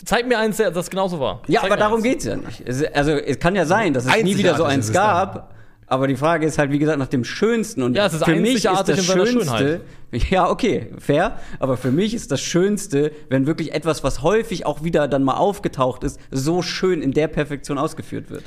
zeigt 0.06 0.28
mir 0.28 0.38
eins, 0.38 0.58
das 0.58 0.90
genauso 0.90 1.20
war. 1.20 1.42
Ja, 1.48 1.62
Zeig 1.62 1.72
aber 1.72 1.80
darum 1.80 1.96
eins. 1.98 2.04
geht's 2.04 2.26
ja 2.26 2.36
nicht. 2.36 2.62
Es, 2.66 2.84
also 2.84 3.12
es 3.12 3.40
kann 3.40 3.56
ja 3.56 3.66
sein, 3.66 3.94
dass 3.94 4.06
es 4.06 4.24
nie 4.24 4.38
wieder 4.38 4.56
so 4.56 4.64
eins 4.64 4.92
gab. 4.92 5.54
Aber 5.90 6.08
die 6.08 6.18
Frage 6.18 6.46
ist 6.46 6.58
halt, 6.58 6.70
wie 6.72 6.80
gesagt, 6.80 7.00
nach 7.00 7.08
dem 7.08 7.24
Schönsten. 7.24 7.82
Und 7.82 7.96
Ja, 7.96 8.08
es 8.08 8.14
ist 8.14 8.26
für 8.26 8.36
mich 8.36 8.66
ist 8.66 8.88
das 8.88 9.06
Schönste. 9.06 9.82
Ja, 10.30 10.50
okay, 10.50 10.92
fair. 11.00 11.38
Aber 11.60 11.76
für 11.76 11.92
mich 11.92 12.14
ist 12.14 12.32
das 12.32 12.40
Schönste, 12.40 13.12
wenn 13.28 13.46
wirklich 13.46 13.74
etwas, 13.74 14.06
was 14.06 14.22
häufig 14.22 14.66
auch 14.66 14.82
wieder 14.82 15.10
dann 15.10 15.22
mal 15.24 15.36
aufgetaucht 15.36 16.06
ist, 16.06 16.18
so 16.32 16.62
schön 16.62 17.02
in 17.02 17.12
der 17.12 17.28
Perfektion 17.28 17.78
ausgeführt 17.78 18.30
wird. 18.30 18.44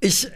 Ich 0.00 0.28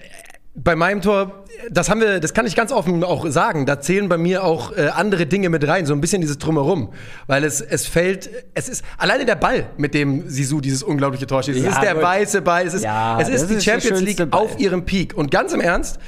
bei 0.64 0.74
meinem 0.74 1.00
Tor, 1.00 1.44
das 1.70 1.88
haben 1.88 2.00
wir, 2.00 2.18
das 2.20 2.34
kann 2.34 2.44
ich 2.46 2.56
ganz 2.56 2.72
offen 2.72 3.04
auch 3.04 3.26
sagen, 3.28 3.64
da 3.64 3.80
zählen 3.80 4.08
bei 4.08 4.18
mir 4.18 4.42
auch 4.42 4.76
äh, 4.76 4.88
andere 4.88 5.26
Dinge 5.26 5.48
mit 5.50 5.66
rein, 5.66 5.86
so 5.86 5.92
ein 5.94 6.00
bisschen 6.00 6.20
dieses 6.20 6.38
drumherum, 6.38 6.92
weil 7.26 7.44
es 7.44 7.60
es 7.60 7.86
fällt, 7.86 8.28
es 8.54 8.68
ist 8.68 8.84
alleine 8.96 9.24
der 9.24 9.36
Ball, 9.36 9.70
mit 9.76 9.94
dem 9.94 10.28
Sisu 10.28 10.60
dieses 10.60 10.82
unglaubliche 10.82 11.26
Tor 11.26 11.42
schießt. 11.42 11.58
Es 11.58 11.64
Ja, 11.64 11.70
ist 11.70 11.82
der 11.82 12.02
weiße 12.02 12.42
Ball, 12.42 12.66
es 12.66 12.74
ist 12.74 12.82
Ja, 12.84 13.20
es 13.20 13.28
ist 13.28 13.48
die 13.48 13.54
ist 13.54 13.64
Champions 13.64 14.00
League 14.00 14.30
Ball. 14.30 14.40
auf 14.40 14.58
ihrem 14.58 14.84
Peak 14.84 15.16
und 15.16 15.30
ganz 15.30 15.52
im 15.52 15.60
Ernst, 15.60 15.98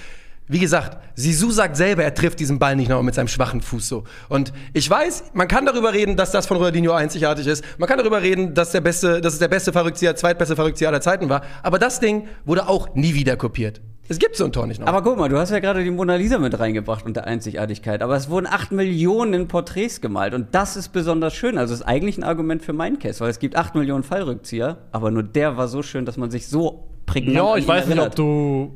wie 0.49 0.59
gesagt, 0.59 0.99
Sisu 1.15 1.53
sagt 1.53 1.77
selber, 1.77 2.03
er 2.03 2.13
trifft 2.13 2.41
diesen 2.41 2.59
Ball 2.59 2.75
nicht 2.75 2.89
noch 2.89 3.01
mit 3.03 3.15
seinem 3.15 3.29
schwachen 3.29 3.61
Fuß 3.61 3.87
so. 3.89 4.03
Und 4.29 4.53
ich 4.73 4.91
weiß, 4.91 5.25
man 5.33 5.47
kann 5.47 5.65
darüber 5.65 5.93
reden, 5.93 6.17
dass 6.17 6.33
das 6.33 6.47
von 6.49 6.57
Ronaldinho 6.57 6.93
einzigartig 6.93 7.47
ist. 7.47 7.63
Man 7.79 7.89
kann 7.89 7.99
darüber 7.99 8.21
reden, 8.21 8.53
dass 8.55 8.73
der 8.73 8.81
beste, 8.81 9.21
dass 9.21 9.35
es 9.35 9.39
der 9.39 9.47
beste 9.47 9.73
Verrückzieher, 9.73 10.17
zweitbeste 10.17 10.57
Verrückzieher 10.57 10.89
aller 10.89 11.01
Zeiten 11.01 11.29
war. 11.29 11.43
Aber 11.63 11.79
das 11.79 12.01
Ding 12.01 12.27
wurde 12.45 12.69
auch 12.69 12.97
nie 12.97 13.15
wieder 13.15 13.37
kopiert. 13.37 13.81
Es 14.11 14.19
gibt 14.19 14.35
so 14.35 14.45
ein 14.45 14.51
Tor 14.51 14.67
nicht 14.67 14.81
noch. 14.81 14.89
Aber 14.89 15.03
guck 15.03 15.17
mal, 15.19 15.29
du 15.29 15.39
hast 15.39 15.51
ja 15.51 15.61
gerade 15.61 15.85
die 15.85 15.91
Mona 15.93 16.17
Lisa 16.17 16.39
mit 16.39 16.59
reingebracht 16.59 17.07
und 17.07 17.15
der 17.15 17.29
Einzigartigkeit. 17.29 18.03
Aber 18.03 18.17
es 18.17 18.29
wurden 18.29 18.49
acht 18.49 18.73
Millionen 18.73 19.47
Porträts 19.47 20.01
gemalt 20.01 20.35
und 20.35 20.49
das 20.51 20.77
ist 20.77 20.89
besonders 20.89 21.33
schön. 21.33 21.57
Also 21.57 21.75
es 21.75 21.83
ist 21.83 21.87
eigentlich 21.87 22.19
ein 22.19 22.25
Argument 22.25 22.61
für 22.61 22.73
meinen 22.73 22.99
Case, 22.99 23.21
weil 23.21 23.31
es 23.31 23.39
gibt 23.39 23.55
acht 23.55 23.77
Millionen 23.77 24.03
Fallrückzieher, 24.03 24.79
aber 24.91 25.13
nur 25.13 25.23
der 25.23 25.57
war 25.57 25.69
so 25.69 25.85
schön, 25.85 26.07
dass 26.07 26.17
man 26.17 26.29
sich 26.29 26.49
so 26.49 26.89
prägnant 27.07 27.37
Ja, 27.37 27.53
an 27.53 27.59
ich 27.61 27.65
ihn 27.67 27.69
weiß 27.69 27.87
nicht, 27.87 28.01
ob 28.01 28.15
du. 28.17 28.73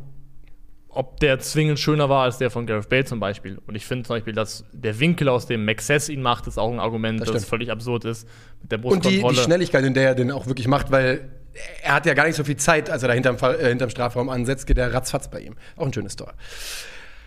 Ob 0.94 1.18
der 1.18 1.40
zwingend 1.40 1.80
schöner 1.80 2.08
war 2.08 2.24
als 2.24 2.38
der 2.38 2.50
von 2.50 2.66
Gareth 2.66 2.88
Bale 2.88 3.04
zum 3.04 3.18
Beispiel. 3.18 3.58
Und 3.66 3.74
ich 3.74 3.84
finde 3.84 4.04
zum 4.04 4.16
Beispiel, 4.16 4.32
dass 4.32 4.64
der 4.72 4.98
Winkel, 5.00 5.28
aus 5.28 5.46
dem 5.46 5.64
Maxess 5.64 6.08
ihn 6.08 6.22
macht, 6.22 6.46
ist 6.46 6.56
auch 6.56 6.72
ein 6.72 6.78
Argument, 6.78 7.20
das, 7.20 7.28
stimmt. 7.28 7.44
völlig 7.44 7.70
absurd 7.70 8.04
ist. 8.04 8.28
Mit 8.62 8.70
der 8.70 8.84
Und 8.84 9.04
die, 9.04 9.22
die 9.22 9.36
Schnelligkeit, 9.36 9.84
in 9.84 9.94
der 9.94 10.08
er 10.08 10.14
den 10.14 10.30
auch 10.30 10.46
wirklich 10.46 10.68
macht, 10.68 10.92
weil 10.92 11.28
er 11.82 11.94
hat 11.94 12.06
ja 12.06 12.14
gar 12.14 12.26
nicht 12.26 12.36
so 12.36 12.44
viel 12.44 12.56
Zeit, 12.56 12.90
als 12.90 13.02
er 13.02 13.08
da 13.08 13.14
hinterm, 13.14 13.36
äh, 13.36 13.68
hinterm 13.68 13.90
Strafraum 13.90 14.28
ansetzt, 14.28 14.66
geht 14.66 14.78
er 14.78 14.92
ratzfatz 14.92 15.28
bei 15.28 15.40
ihm. 15.40 15.56
Auch 15.76 15.86
ein 15.86 15.92
schönes 15.92 16.16
Tor. 16.16 16.32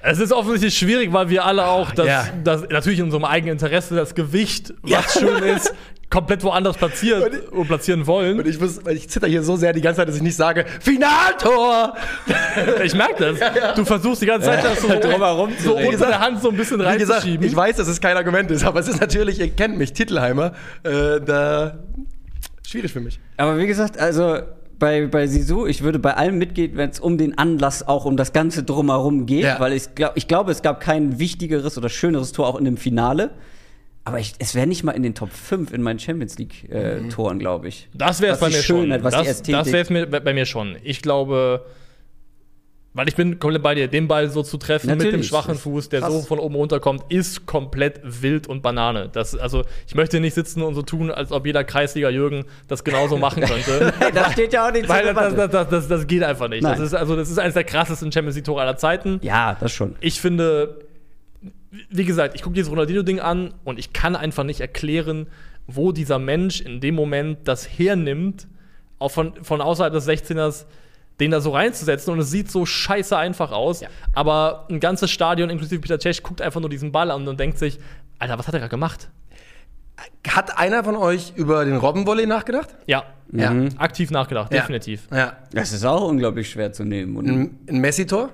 Es 0.10 0.20
ist 0.20 0.32
offensichtlich 0.32 0.78
schwierig, 0.78 1.12
weil 1.12 1.30
wir 1.30 1.44
alle 1.46 1.66
auch 1.68 1.92
das, 1.92 2.06
Ja. 2.08 2.26
das 2.44 2.62
natürlich 2.70 3.00
in 3.00 3.06
unserem 3.06 3.26
eigenen 3.26 3.54
Interesse 3.54 3.94
das 3.96 4.16
Gewicht, 4.16 4.74
was 4.82 5.20
schön 5.20 5.44
ist, 5.44 5.74
komplett 6.10 6.44
woanders 6.46 6.78
platziert 6.78 7.52
und 7.52 7.68
platzieren 7.68 8.08
wollen. 8.08 8.40
Und 8.40 8.48
ich 8.48 8.58
muss, 8.58 8.86
weil 8.86 8.96
ich 8.96 9.10
zitter 9.10 9.28
hier 9.28 9.44
so 9.44 9.58
sehr 9.58 9.74
die 9.74 9.82
ganze 9.82 9.98
Zeit, 10.00 10.08
dass 10.08 10.16
ich 10.16 10.22
nicht 10.22 10.38
sage, 10.38 10.66
Finaltor! 10.80 11.94
Ich 12.84 12.94
merke 12.96 13.34
das. 13.36 13.76
Du 13.76 13.84
versuchst 13.86 14.22
die 14.22 14.26
ganze 14.26 14.48
Zeit 14.48 14.64
das 14.64 14.82
so, 14.82 14.88
Drumherum 15.02 15.56
zu 15.58 15.64
so 15.64 15.78
unter 15.78 16.08
der 16.08 16.20
Hand 16.20 16.42
so 16.42 16.50
ein 16.50 16.56
bisschen 16.58 16.78
gesagt, 16.80 17.00
reinzuschieben. 17.02 17.46
ich 17.46 17.56
weiß, 17.56 17.76
dass 17.76 17.88
es 17.88 18.00
kein 18.02 18.16
Argument 18.18 18.50
ist, 18.50 18.64
aber 18.64 18.80
es 18.80 18.88
ist 18.88 19.02
natürlich, 19.02 19.40
ihr 19.40 19.50
kennt 19.50 19.78
mich, 19.78 19.92
Titelheimer, 19.94 20.54
äh, 20.84 21.20
da 21.20 21.78
schwierig 22.66 22.92
für 22.94 23.02
mich. 23.02 23.20
Aber 23.36 23.58
wie 23.58 23.68
gesagt, 23.68 24.00
also 24.00 24.40
bei, 24.80 25.08
bei 25.08 25.28
Sisu, 25.28 25.66
ich 25.66 25.82
würde 25.82 26.00
bei 26.00 26.14
allem 26.16 26.38
mitgehen, 26.38 26.72
wenn 26.76 26.90
es 26.90 27.00
um 27.00 27.18
den 27.18 27.38
Anlass, 27.38 27.88
auch 27.88 28.06
um 28.06 28.18
das 28.18 28.34
Ganze 28.34 28.64
drumherum 28.64 29.26
geht, 29.26 29.44
Ja. 29.44 29.60
weil 29.60 29.74
ich, 29.74 29.96
glaub, 29.96 30.16
ich 30.16 30.28
glaube, 30.28 30.52
es 30.52 30.62
gab 30.62 30.80
kein 30.80 31.20
wichtigeres 31.20 31.78
oder 31.78 31.90
schöneres 31.90 32.32
Tor 32.32 32.48
auch 32.48 32.56
in 32.58 32.66
dem 32.66 32.78
Finale. 32.78 33.32
Aber 34.04 34.20
ich, 34.20 34.34
es 34.40 34.56
wäre 34.56 34.68
nicht 34.68 34.84
mal 34.86 34.94
in 34.94 35.04
den 35.04 35.16
Top 35.16 35.32
5 35.34 35.74
in 35.74 35.82
meinen 35.82 36.00
Champions 36.00 36.38
League-Toren, 36.38 37.40
glaube 37.40 37.68
ich. 37.68 37.90
Das 37.94 38.22
wäre 38.22 38.36
es 38.36 38.40
bei 38.40 38.48
mir 38.48 38.62
Schönheit, 38.62 39.02
schon. 39.02 39.04
was 39.04 39.14
das 39.14 39.42
das 39.44 39.72
wäre 39.74 40.08
bei 40.08 40.34
mir 40.34 40.46
schon. 40.46 40.78
Ich 40.84 41.02
glaube, 41.02 41.66
weil 42.98 43.08
ich 43.08 43.16
bin 43.16 43.38
komplett 43.38 43.62
bei 43.62 43.76
dir, 43.76 43.88
den 43.88 44.08
Ball 44.08 44.28
so 44.30 44.42
zu 44.42 44.58
treffen 44.58 44.88
mit 44.90 45.02
dem 45.02 45.06
Natürlich. 45.06 45.28
schwachen 45.28 45.56
Fuß, 45.56 45.90
der 45.90 46.02
Krass. 46.02 46.12
so 46.12 46.22
von 46.24 46.40
oben 46.40 46.56
runterkommt, 46.56 47.04
ist 47.10 47.46
komplett 47.46 48.02
wild 48.04 48.48
und 48.48 48.64
Banane. 48.64 49.08
Das, 49.14 49.36
also 49.36 49.64
ich 49.86 49.94
möchte 49.94 50.20
nicht 50.20 50.34
sitzen 50.34 50.64
und 50.64 50.74
so 50.74 50.82
tun, 50.82 51.12
als 51.12 51.32
ob 51.32 51.46
jeder 51.46 51.64
Kreisliga 51.64 52.10
Jürgen 52.10 52.46
das 52.68 52.84
genauso 52.84 53.18
machen 53.18 53.44
könnte. 53.46 53.94
Hey, 54.00 54.12
das 54.12 54.32
steht 54.32 54.52
ja 54.52 54.68
auch 54.68 54.72
nicht 54.72 54.90
Weil 54.90 55.14
das, 55.14 55.36
das, 55.36 55.52
das, 55.52 55.70
das, 55.70 55.88
das 55.88 56.08
geht 56.08 56.24
einfach 56.24 56.50
nicht. 56.50 56.64
Das 56.64 56.80
Nein. 56.80 56.88
ist, 56.88 56.96
also, 56.96 57.16
das 57.16 57.30
ist 57.30 57.38
eines 57.38 57.54
der 57.54 57.66
krassesten 57.66 58.12
Champions 58.12 58.36
League-Tore 58.36 58.62
aller 58.62 58.78
Zeiten. 58.78 59.20
Ja, 59.22 59.56
das 59.60 59.72
schon. 59.72 59.96
Ich 60.00 60.20
finde, 60.20 60.80
wie 61.92 62.04
gesagt, 62.04 62.34
ich 62.34 62.42
gucke 62.42 62.56
dieses 62.56 62.72
Ronaldinho-Ding 62.72 63.20
an 63.20 63.54
und 63.64 63.78
ich 63.78 63.94
kann 63.94 64.16
einfach 64.16 64.44
nicht 64.44 64.60
erklären, 64.60 65.28
wo 65.68 65.92
dieser 65.92 66.18
Mensch 66.18 66.62
in 66.62 66.82
dem 66.82 66.96
Moment 66.96 67.48
das 67.48 67.68
hernimmt, 67.78 68.48
auch 68.98 69.12
von, 69.12 69.34
von 69.44 69.62
außerhalb 69.62 69.94
des 69.94 70.08
16ers, 70.08 70.66
den 71.20 71.32
da 71.32 71.42
so 71.42 71.52
reinzusetzen. 71.52 72.14
Und 72.14 72.20
es 72.20 72.30
sieht 72.32 72.52
so 72.52 72.66
scheiße 72.66 73.18
einfach 73.18 73.52
aus. 73.52 73.82
Ja. 73.82 73.88
Aber 74.14 74.66
ein 74.70 74.80
ganzes 74.80 75.10
Stadion, 75.12 75.50
inklusive 75.50 75.82
Peter 75.82 76.00
Cech, 76.00 76.22
guckt 76.24 76.42
einfach 76.42 76.60
nur 76.62 76.70
diesen 76.70 76.92
Ball 76.92 77.10
an 77.12 77.28
und 77.28 77.40
denkt 77.40 77.58
sich, 77.58 77.80
Alter, 78.20 78.38
was 78.40 78.48
hat 78.48 78.54
er 78.54 78.60
gerade 78.60 78.70
gemacht? 78.72 79.10
Hat 80.28 80.58
einer 80.60 80.84
von 80.84 80.96
euch 80.96 81.34
über 81.36 81.66
den 81.66 81.78
Robbenvolley 81.78 82.28
nachgedacht? 82.28 82.76
Ja, 82.86 83.04
Ja. 83.32 83.52
aktiv 83.78 84.12
nachgedacht, 84.12 84.54
Ja. 84.54 84.60
definitiv. 84.62 85.08
Ja. 85.12 85.34
Das 85.54 85.72
ist 85.74 85.84
auch 85.86 86.08
unglaublich 86.08 86.50
schwer 86.50 86.72
zu 86.72 86.84
nehmen. 86.84 87.16
Und, 87.18 87.28
Ein, 87.28 87.58
ein 87.68 87.78
Messi-Tor? 87.80 88.30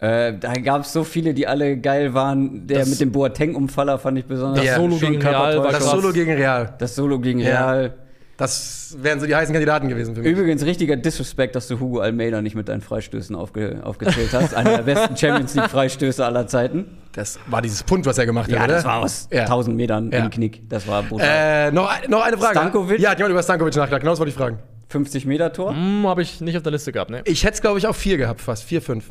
äh, 0.00 0.32
da 0.36 0.54
gab 0.54 0.82
es 0.82 0.92
so 0.92 1.04
viele, 1.04 1.34
die 1.34 1.46
alle 1.46 1.76
geil 1.76 2.14
waren. 2.14 2.66
Der 2.66 2.80
Das- 2.80 2.88
mit 2.90 3.00
dem 3.00 3.12
Boateng-Umfaller 3.12 3.98
fand 4.00 4.18
ich 4.18 4.24
besonders 4.24 4.64
Das 4.64 4.74
Solo 4.74 4.96
gegen 4.96 5.22
Real 5.22 5.56
Das. 5.70 5.88
Solo 5.90 6.12
gegen 6.12 6.32
Real. 6.32 6.74
Das 6.78 6.94
Solo 6.96 7.20
gegen 7.20 7.38
Ja. 7.38 7.70
Real. 7.70 7.94
Das 8.42 8.96
wären 8.98 9.20
so 9.20 9.26
die 9.26 9.36
heißen 9.36 9.52
Kandidaten 9.52 9.88
gewesen 9.88 10.16
für 10.16 10.20
mich. 10.22 10.32
Übrigens 10.32 10.64
richtiger 10.64 10.96
Disrespect, 10.96 11.54
dass 11.54 11.68
du 11.68 11.78
Hugo 11.78 12.00
Almeida 12.00 12.42
nicht 12.42 12.56
mit 12.56 12.68
deinen 12.68 12.80
Freistößen 12.80 13.36
aufge 13.36 13.80
aufgezählt 13.84 14.30
hast. 14.32 14.52
Einer 14.54 14.78
der 14.78 14.82
besten 14.82 15.16
Champions 15.16 15.54
League 15.54 15.70
Freistöße 15.70 16.26
aller 16.26 16.48
Zeiten. 16.48 16.98
Das 17.12 17.38
war 17.46 17.62
dieses 17.62 17.84
Pund, 17.84 18.04
was 18.04 18.18
er 18.18 18.26
gemacht 18.26 18.50
hat, 18.50 18.58
Ja, 18.58 18.64
oder? 18.64 18.74
das 18.74 18.84
war 18.84 18.98
aus 18.98 19.28
Ja. 19.30 19.42
1000 19.42 19.76
Metern 19.76 20.10
Ja. 20.10 20.18
im 20.24 20.30
Knick. 20.30 20.68
Das 20.68 20.88
war 20.88 21.04
brutal. 21.04 21.28
Äh, 21.28 21.70
noch, 21.70 21.88
noch 22.08 22.22
eine 22.24 22.36
Frage. 22.36 22.58
Stankovic? 22.58 22.98
Ja, 22.98 23.12
ich 23.12 23.20
habe 23.20 23.30
über 23.30 23.42
Stankovic 23.44 23.76
nachgedacht. 23.76 24.00
Genau 24.00 24.10
das 24.12 24.18
wollte 24.18 24.30
ich 24.30 24.36
fragen. 24.36 24.58
50 24.92 25.26
Meter 25.26 25.52
Tor. 25.52 25.74
Hm, 25.74 26.06
habe 26.06 26.22
ich 26.22 26.40
nicht 26.40 26.56
auf 26.56 26.62
der 26.62 26.72
Liste 26.72 26.92
gehabt, 26.92 27.10
ne? 27.10 27.22
Ich 27.24 27.44
hätte 27.44 27.54
es, 27.54 27.60
glaube 27.62 27.78
ich, 27.78 27.86
auf 27.86 27.96
vier 27.96 28.18
gehabt, 28.18 28.40
fast. 28.40 28.64
Vier, 28.64 28.82
fünf. 28.82 29.10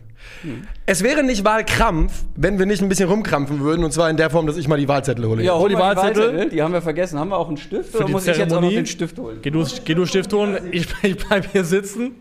Es 0.85 1.03
wäre 1.03 1.23
nicht 1.23 1.43
Wahlkrampf, 1.43 2.23
wenn 2.35 2.59
wir 2.59 2.65
nicht 2.65 2.81
ein 2.81 2.89
bisschen 2.89 3.09
rumkrampfen 3.09 3.59
würden. 3.59 3.83
Und 3.83 3.91
zwar 3.91 4.09
in 4.09 4.17
der 4.17 4.29
Form, 4.29 4.45
dass 4.47 4.57
ich 4.57 4.67
mal 4.67 4.77
die 4.77 4.87
Wahlzettel 4.87 5.25
hole. 5.25 5.53
hol 5.53 5.69
die 5.69 5.75
mal 5.75 5.95
Wahlzettel. 5.95 6.49
Die 6.49 6.61
haben 6.61 6.73
wir 6.73 6.81
vergessen. 6.81 7.19
Haben 7.19 7.29
wir 7.29 7.37
auch 7.37 7.47
einen 7.47 7.57
Stift 7.57 7.95
oder 7.95 8.05
die 8.05 8.11
muss 8.11 8.27
ich 8.27 8.37
jetzt 8.37 8.39
auch 8.39 8.45
noch 8.45 8.69
Zeremonie? 8.69 8.75
den 8.75 8.85
Stift 8.85 9.17
holen? 9.17 9.39
Geh 9.41 9.49
du, 9.49 9.65
geh 9.83 9.93
du 9.95 10.05
Stift 10.05 10.31
holen, 10.33 10.69
ich, 10.71 10.87
ich 11.01 11.17
bleib 11.17 11.51
hier 11.51 11.63
sitzen 11.63 12.11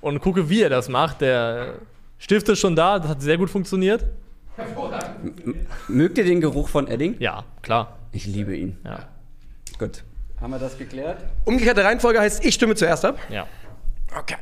und 0.00 0.20
gucke, 0.20 0.50
wie 0.50 0.62
er 0.62 0.70
das 0.70 0.88
macht. 0.88 1.20
Der 1.20 1.74
Stift 2.18 2.48
ist 2.48 2.58
schon 2.58 2.74
da, 2.74 2.98
das 2.98 3.08
hat 3.08 3.22
sehr 3.22 3.38
gut 3.38 3.50
funktioniert. 3.50 4.04
Mögt 5.86 6.18
ihr 6.18 6.24
den 6.24 6.40
Geruch 6.40 6.68
von 6.68 6.88
Edding? 6.88 7.14
Ja, 7.20 7.44
klar. 7.62 7.98
Ich 8.10 8.26
liebe 8.26 8.56
ihn. 8.56 8.78
Ja, 8.84 9.08
Gut. 9.78 10.02
Haben 10.40 10.50
wir 10.52 10.58
das 10.58 10.78
geklärt? 10.78 11.24
Umgekehrte 11.44 11.84
Reihenfolge 11.84 12.20
heißt, 12.20 12.44
ich 12.44 12.54
stimme 12.54 12.74
zuerst 12.74 13.04
ab. 13.04 13.18
ja. 13.30 13.46
Okay. 14.18 14.36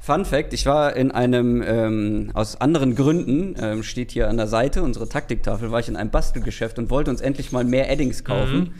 Fun 0.00 0.24
Fact: 0.24 0.52
Ich 0.52 0.66
war 0.66 0.96
in 0.96 1.12
einem, 1.12 1.62
ähm, 1.62 2.30
aus 2.34 2.60
anderen 2.60 2.96
Gründen, 2.96 3.54
ähm, 3.60 3.82
steht 3.84 4.10
hier 4.10 4.28
an 4.28 4.36
der 4.36 4.48
Seite, 4.48 4.82
unsere 4.82 5.08
Taktiktafel, 5.08 5.70
war 5.70 5.78
ich 5.78 5.88
in 5.88 5.94
einem 5.94 6.10
Bastelgeschäft 6.10 6.78
und 6.78 6.90
wollte 6.90 7.10
uns 7.10 7.20
endlich 7.20 7.52
mal 7.52 7.62
mehr 7.64 7.88
Eddings 7.90 8.24
kaufen. 8.24 8.74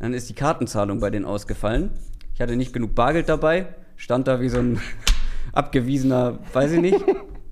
Dann 0.00 0.14
ist 0.14 0.28
die 0.30 0.34
Kartenzahlung 0.34 0.98
bei 0.98 1.10
denen 1.10 1.26
ausgefallen. 1.26 1.90
Ich 2.34 2.40
hatte 2.40 2.56
nicht 2.56 2.72
genug 2.72 2.94
Bargeld 2.96 3.28
dabei, 3.28 3.66
stand 3.96 4.26
da 4.26 4.40
wie 4.40 4.48
so 4.48 4.58
ein 4.58 4.80
abgewiesener, 5.52 6.38
weiß 6.52 6.72
ich 6.72 6.80
nicht. 6.80 6.98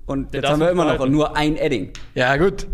Und 0.05 0.33
jetzt 0.33 0.49
haben 0.49 0.59
wir 0.59 0.69
immer 0.69 0.97
noch 0.97 1.07
nur 1.07 1.35
ein 1.37 1.55
Edding. 1.55 1.91
Ja, 2.13 2.35
gut. 2.37 2.67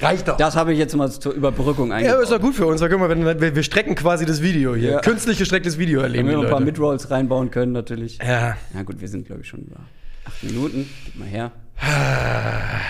Reicht 0.00 0.28
doch. 0.28 0.36
Das 0.36 0.54
habe 0.54 0.72
ich 0.72 0.78
jetzt 0.78 0.94
mal 0.94 1.10
zur 1.10 1.32
Überbrückung 1.32 1.88
ja, 1.90 1.96
eingebaut. 1.96 2.22
ist 2.22 2.30
doch 2.30 2.40
gut 2.40 2.54
für 2.54 2.66
uns. 2.66 2.80
Da 2.80 2.88
können 2.88 3.02
wir, 3.02 3.08
wenn- 3.08 3.40
wir, 3.40 3.56
wir 3.56 3.62
strecken 3.64 3.96
quasi 3.96 4.24
das 4.26 4.40
Video 4.42 4.76
hier. 4.76 4.92
Ja. 4.92 5.00
Künstlich 5.00 5.38
gestrecktes 5.38 5.76
Video 5.76 5.98
Wenn 6.00 6.06
erleben 6.12 6.28
wir 6.28 6.36
die 6.36 6.42
noch 6.42 6.44
ein 6.44 6.50
paar. 6.52 6.60
Midrolls 6.60 7.10
reinbauen 7.10 7.50
können, 7.50 7.72
natürlich. 7.72 8.18
Ja. 8.18 8.56
Ja 8.74 8.82
gut, 8.84 9.00
wir 9.00 9.08
sind, 9.08 9.26
glaube 9.26 9.40
ich, 9.40 9.48
schon 9.48 9.62
über 9.62 9.80
acht 10.24 10.42
Minuten. 10.44 10.88
Gib 11.04 11.16
mal 11.16 11.26
her. 11.28 11.50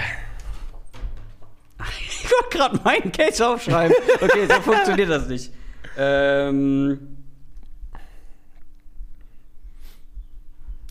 Ich 2.10 2.24
wollte 2.32 2.58
gerade 2.58 2.80
meinen 2.84 3.12
Case 3.12 3.46
aufschreiben. 3.46 3.96
Okay, 4.20 4.46
so 4.48 4.60
funktioniert 4.60 5.08
das 5.08 5.28
nicht. 5.28 5.52
Ähm, 5.96 6.98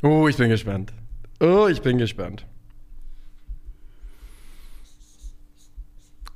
Oh, 0.03 0.27
ich 0.27 0.37
bin 0.37 0.49
gespannt. 0.49 0.93
Oh, 1.39 1.67
ich 1.67 1.81
bin 1.81 1.97
gespannt. 1.97 2.45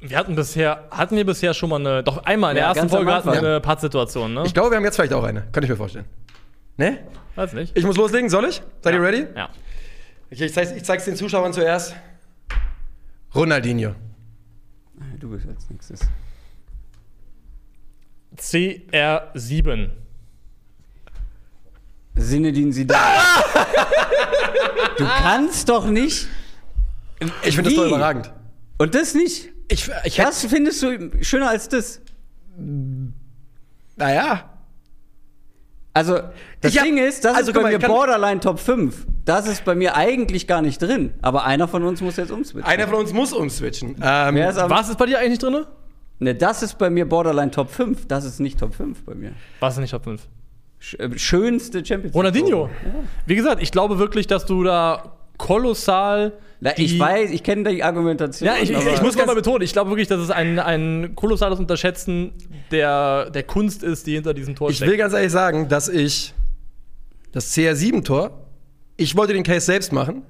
Wir 0.01 0.17
hatten 0.17 0.35
bisher, 0.35 0.87
hatten 0.89 1.15
wir 1.15 1.25
bisher 1.25 1.53
schon 1.53 1.69
mal 1.69 1.79
eine, 1.79 2.03
doch 2.03 2.25
einmal 2.25 2.51
in 2.51 2.55
der 2.55 2.63
Ja, 2.63 2.69
ersten 2.69 2.81
ganz 2.81 2.91
am 2.93 2.97
Folge 2.97 3.13
hatten 3.13 3.25
wir 3.27 3.31
Anfang. 3.33 3.45
eine 3.45 3.61
Pattsituation, 3.61 4.33
ne? 4.33 4.43
Ich 4.47 4.53
glaube, 4.53 4.71
wir 4.71 4.77
haben 4.77 4.83
jetzt 4.83 4.95
vielleicht 4.95 5.13
auch 5.13 5.23
eine. 5.23 5.43
Kann 5.51 5.63
ich 5.63 5.69
mir 5.69 5.75
vorstellen. 5.75 6.05
Ne? 6.77 6.99
Weiß 7.35 7.53
nicht. 7.53 7.77
Ich 7.77 7.85
muss 7.85 7.97
loslegen, 7.97 8.27
soll 8.29 8.45
ich? 8.45 8.63
Seid 8.81 8.95
ihr 8.95 9.01
ready? 9.01 9.27
Ja. 9.35 9.49
Okay, 10.31 10.45
ich, 10.45 10.53
zeig's, 10.53 10.71
ich 10.71 10.83
zeig's 10.83 11.05
den 11.05 11.15
Zuschauern 11.15 11.53
zuerst. 11.53 11.95
Ronaldinho. 13.35 13.93
du 15.19 15.29
bist 15.29 15.47
als 15.47 15.69
nächstes. 15.69 15.99
CR7. 18.37 19.89
Sinedin 22.15 22.73
Sidan. 22.73 22.97
du 24.97 25.05
kannst 25.05 25.69
doch 25.69 25.85
nicht. 25.85 26.27
Ich 27.43 27.55
finde 27.55 27.69
das 27.69 27.73
Wie? 27.73 27.75
voll 27.75 27.87
überragend. 27.87 28.33
Und 28.79 28.95
das 28.95 29.13
nicht? 29.13 29.50
Ich, 29.69 29.89
ich. 30.03 30.15
Das 30.15 30.45
findest 30.45 30.81
du 30.83 31.11
schöner 31.21 31.49
als 31.49 31.69
das? 31.69 32.01
Naja. 33.95 34.49
Also, 35.93 36.19
das 36.61 36.75
hab- 36.77 36.83
Ding 36.85 36.97
ist, 36.97 37.25
das 37.25 37.35
also, 37.35 37.51
ist 37.51 37.55
bei 37.55 37.63
mal, 37.63 37.71
mir 37.73 37.79
Borderline 37.79 38.39
Top 38.39 38.59
5. 38.59 39.07
Das 39.25 39.47
ist 39.47 39.65
bei 39.65 39.75
mir 39.75 39.95
eigentlich 39.95 40.47
gar 40.47 40.61
nicht 40.61 40.81
drin. 40.81 41.13
Aber 41.21 41.43
einer 41.45 41.67
von 41.67 41.83
uns 41.83 42.01
muss 42.01 42.15
jetzt 42.15 42.31
umswitchen. 42.31 42.69
Einer 42.69 42.87
von 42.87 42.99
uns 42.99 43.11
muss 43.11 43.33
umswitchen. 43.33 43.95
Ähm, 44.01 44.37
ist 44.37 44.57
am, 44.57 44.69
Was 44.69 44.89
ist 44.89 44.97
bei 44.97 45.05
dir 45.05 45.19
eigentlich 45.19 45.31
nicht 45.31 45.43
drin? 45.43 45.65
Ne, 46.19 46.35
das 46.35 46.63
ist 46.63 46.77
bei 46.77 46.89
mir 46.89 47.07
Borderline 47.09 47.51
Top 47.51 47.69
5. 47.69 48.07
Das 48.07 48.23
ist 48.23 48.39
nicht 48.39 48.59
Top 48.59 48.73
5 48.73 49.03
bei 49.03 49.15
mir. 49.15 49.33
Was 49.59 49.73
ist 49.73 49.79
nicht 49.81 49.91
Top 49.91 50.03
5? 50.05 50.21
Sch 50.79 50.93
äh, 50.95 51.17
schönste 51.17 51.79
Champions 51.79 52.05
League. 52.05 52.15
Ronaldinho. 52.15 52.67
Ja. 52.67 52.91
Wie 53.25 53.35
gesagt, 53.35 53.61
ich 53.61 53.71
glaube 53.71 53.99
wirklich, 53.99 54.27
dass 54.27 54.45
du 54.45 54.63
da 54.63 55.17
kolossal. 55.37 56.33
Na, 56.63 56.71
ich 56.77 56.97
weiß, 56.99 57.31
ich 57.31 57.41
kenne 57.41 57.69
die 57.71 57.83
Argumentation. 57.83 58.47
Ja, 58.47 58.53
ich, 58.61 58.69
ich, 58.69 58.77
aber- 58.77 58.93
ich 58.93 59.01
muss 59.01 59.15
ganz- 59.15 59.25
mal 59.27 59.33
betonen, 59.33 59.63
ich 59.63 59.73
glaube 59.73 59.89
wirklich, 59.89 60.07
dass 60.07 60.19
es 60.19 60.29
ein, 60.29 60.59
ein 60.59 61.13
kolossales 61.15 61.57
Unterschätzen 61.59 62.33
der, 62.69 63.31
der 63.31 63.41
Kunst 63.43 63.81
ist, 63.83 64.05
die 64.05 64.13
hinter 64.13 64.33
diesem 64.35 64.55
Tor 64.55 64.69
ich 64.69 64.79
will 64.79 64.87
steckt. 64.89 64.99
ganz 64.99 65.13
ehrlich 65.13 65.31
sagen, 65.31 65.67
dass 65.69 65.89
ich 65.89 66.33
das 67.31 67.51
CR7-Tor, 67.55 68.45
ich 68.97 69.15
wollte 69.17 69.33
den 69.33 69.41
Case 69.43 69.65
selbst 69.65 69.91
machen. 69.91 70.21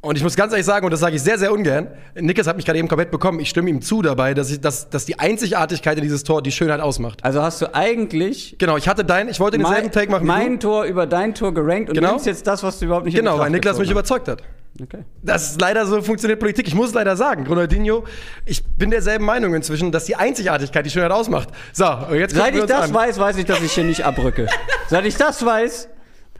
Und 0.00 0.16
ich 0.16 0.24
muss 0.24 0.34
ganz 0.34 0.52
ehrlich 0.52 0.66
sagen, 0.66 0.84
und 0.84 0.90
das 0.90 0.98
sage 1.00 1.14
ich 1.14 1.22
sehr, 1.22 1.38
sehr 1.38 1.52
ungern, 1.52 1.86
Nickes 2.16 2.46
hat 2.48 2.56
mich 2.56 2.64
gerade 2.64 2.78
eben 2.78 2.88
komplett 2.88 3.10
bekommen, 3.12 3.38
ich 3.38 3.48
stimme 3.50 3.70
ihm 3.70 3.82
zu 3.82 4.02
dabei, 4.02 4.34
dass, 4.34 4.50
ich, 4.50 4.60
dass, 4.60 4.90
dass 4.90 5.04
die 5.04 5.18
Einzigartigkeit 5.20 5.96
in 5.98 6.02
dieses 6.02 6.24
Tor 6.24 6.42
die 6.42 6.50
Schönheit 6.50 6.80
ausmacht. 6.80 7.22
Also 7.24 7.40
hast 7.42 7.60
du 7.62 7.72
eigentlich 7.72 8.56
Genau, 8.58 8.76
ich 8.78 8.88
hatte 8.88 9.04
dein, 9.04 9.28
ich 9.28 9.38
wollte 9.38 9.58
denselben 9.58 9.82
mein, 9.82 9.92
Take 9.92 10.10
machen 10.10 10.26
mein. 10.26 10.58
Tor 10.58 10.84
über 10.84 11.06
dein 11.06 11.34
Tor 11.34 11.54
gerankt 11.54 11.90
und 11.90 11.94
Genau. 11.96 12.12
nimmst 12.12 12.26
jetzt 12.26 12.46
das, 12.48 12.62
was 12.64 12.80
du 12.80 12.86
überhaupt 12.86 13.04
nicht 13.04 13.14
in 13.14 13.20
Genau, 13.24 13.38
weil 13.38 13.50
Niklas 13.50 13.76
mich 13.78 13.88
gezogen 13.88 13.98
überzeugt 14.00 14.28
hat. 14.28 14.42
Okay. 14.80 15.04
Das 15.22 15.50
ist 15.52 15.60
leider 15.60 15.84
so 15.86 16.00
funktioniert 16.00 16.40
Politik. 16.40 16.66
Ich 16.66 16.74
muss 16.74 16.94
leider 16.94 17.14
sagen, 17.16 17.46
Ronaldinho, 17.46 18.04
ich 18.46 18.64
bin 18.64 18.90
derselben 18.90 19.24
Meinung 19.26 19.54
inzwischen, 19.54 19.92
dass 19.92 20.06
die 20.06 20.16
Einzigartigkeit 20.16 20.86
die 20.86 20.90
Schönheit 20.90 21.10
ausmacht. 21.10 21.50
So, 21.72 21.84
jetzt 22.14 22.34
Seit 22.34 22.54
ich 22.56 22.64
das 22.64 22.88
an. 22.88 22.94
weiß, 22.94 23.18
weiß 23.18 23.36
ich, 23.36 23.44
dass 23.44 23.60
ich 23.62 23.72
hier 23.72 23.84
nicht 23.84 24.04
abrücke. 24.04 24.46
Seit 24.88 25.04
ich 25.04 25.16
das 25.16 25.44
weiß, 25.44 25.88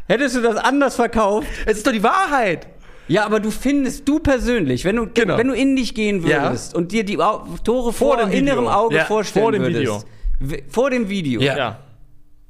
hättest 0.09 0.37
du 0.37 0.41
das 0.41 0.57
anders 0.57 0.95
verkauft. 0.97 1.47
Es 1.67 1.77
ist 1.77 1.87
doch 1.87 1.93
die 1.93 2.03
Wahrheit. 2.03 2.69
Ja, 3.07 3.27
aber 3.27 3.39
du 3.41 3.51
findest, 3.51 4.09
du 4.09 4.19
persönlich, 4.21 4.85
wenn 4.87 4.97
du, 4.97 5.07
Genau. 5.13 5.37
wenn 5.37 5.49
du 5.49 5.55
in 5.55 5.77
dich 5.77 5.95
gehen 5.95 6.27
Ja. 6.27 6.45
würdest 6.45 6.75
und 6.75 6.93
dir 6.93 7.05
die 7.05 7.19
Tore 7.65 7.93
vor, 7.93 8.17
dem 8.17 8.29
Video. 8.29 8.39
innerem 8.39 8.67
Auge 8.69 8.97
Ja, 8.97 9.05
vorstellen 9.05 9.43
vor 9.45 9.53
dem 9.53 9.63
würdest. 9.63 10.07
w- 10.41 10.63
Vor 10.69 10.89
dem 10.91 11.09
Video. 11.11 11.41
Ja. 11.43 11.57
Ja, 11.57 11.79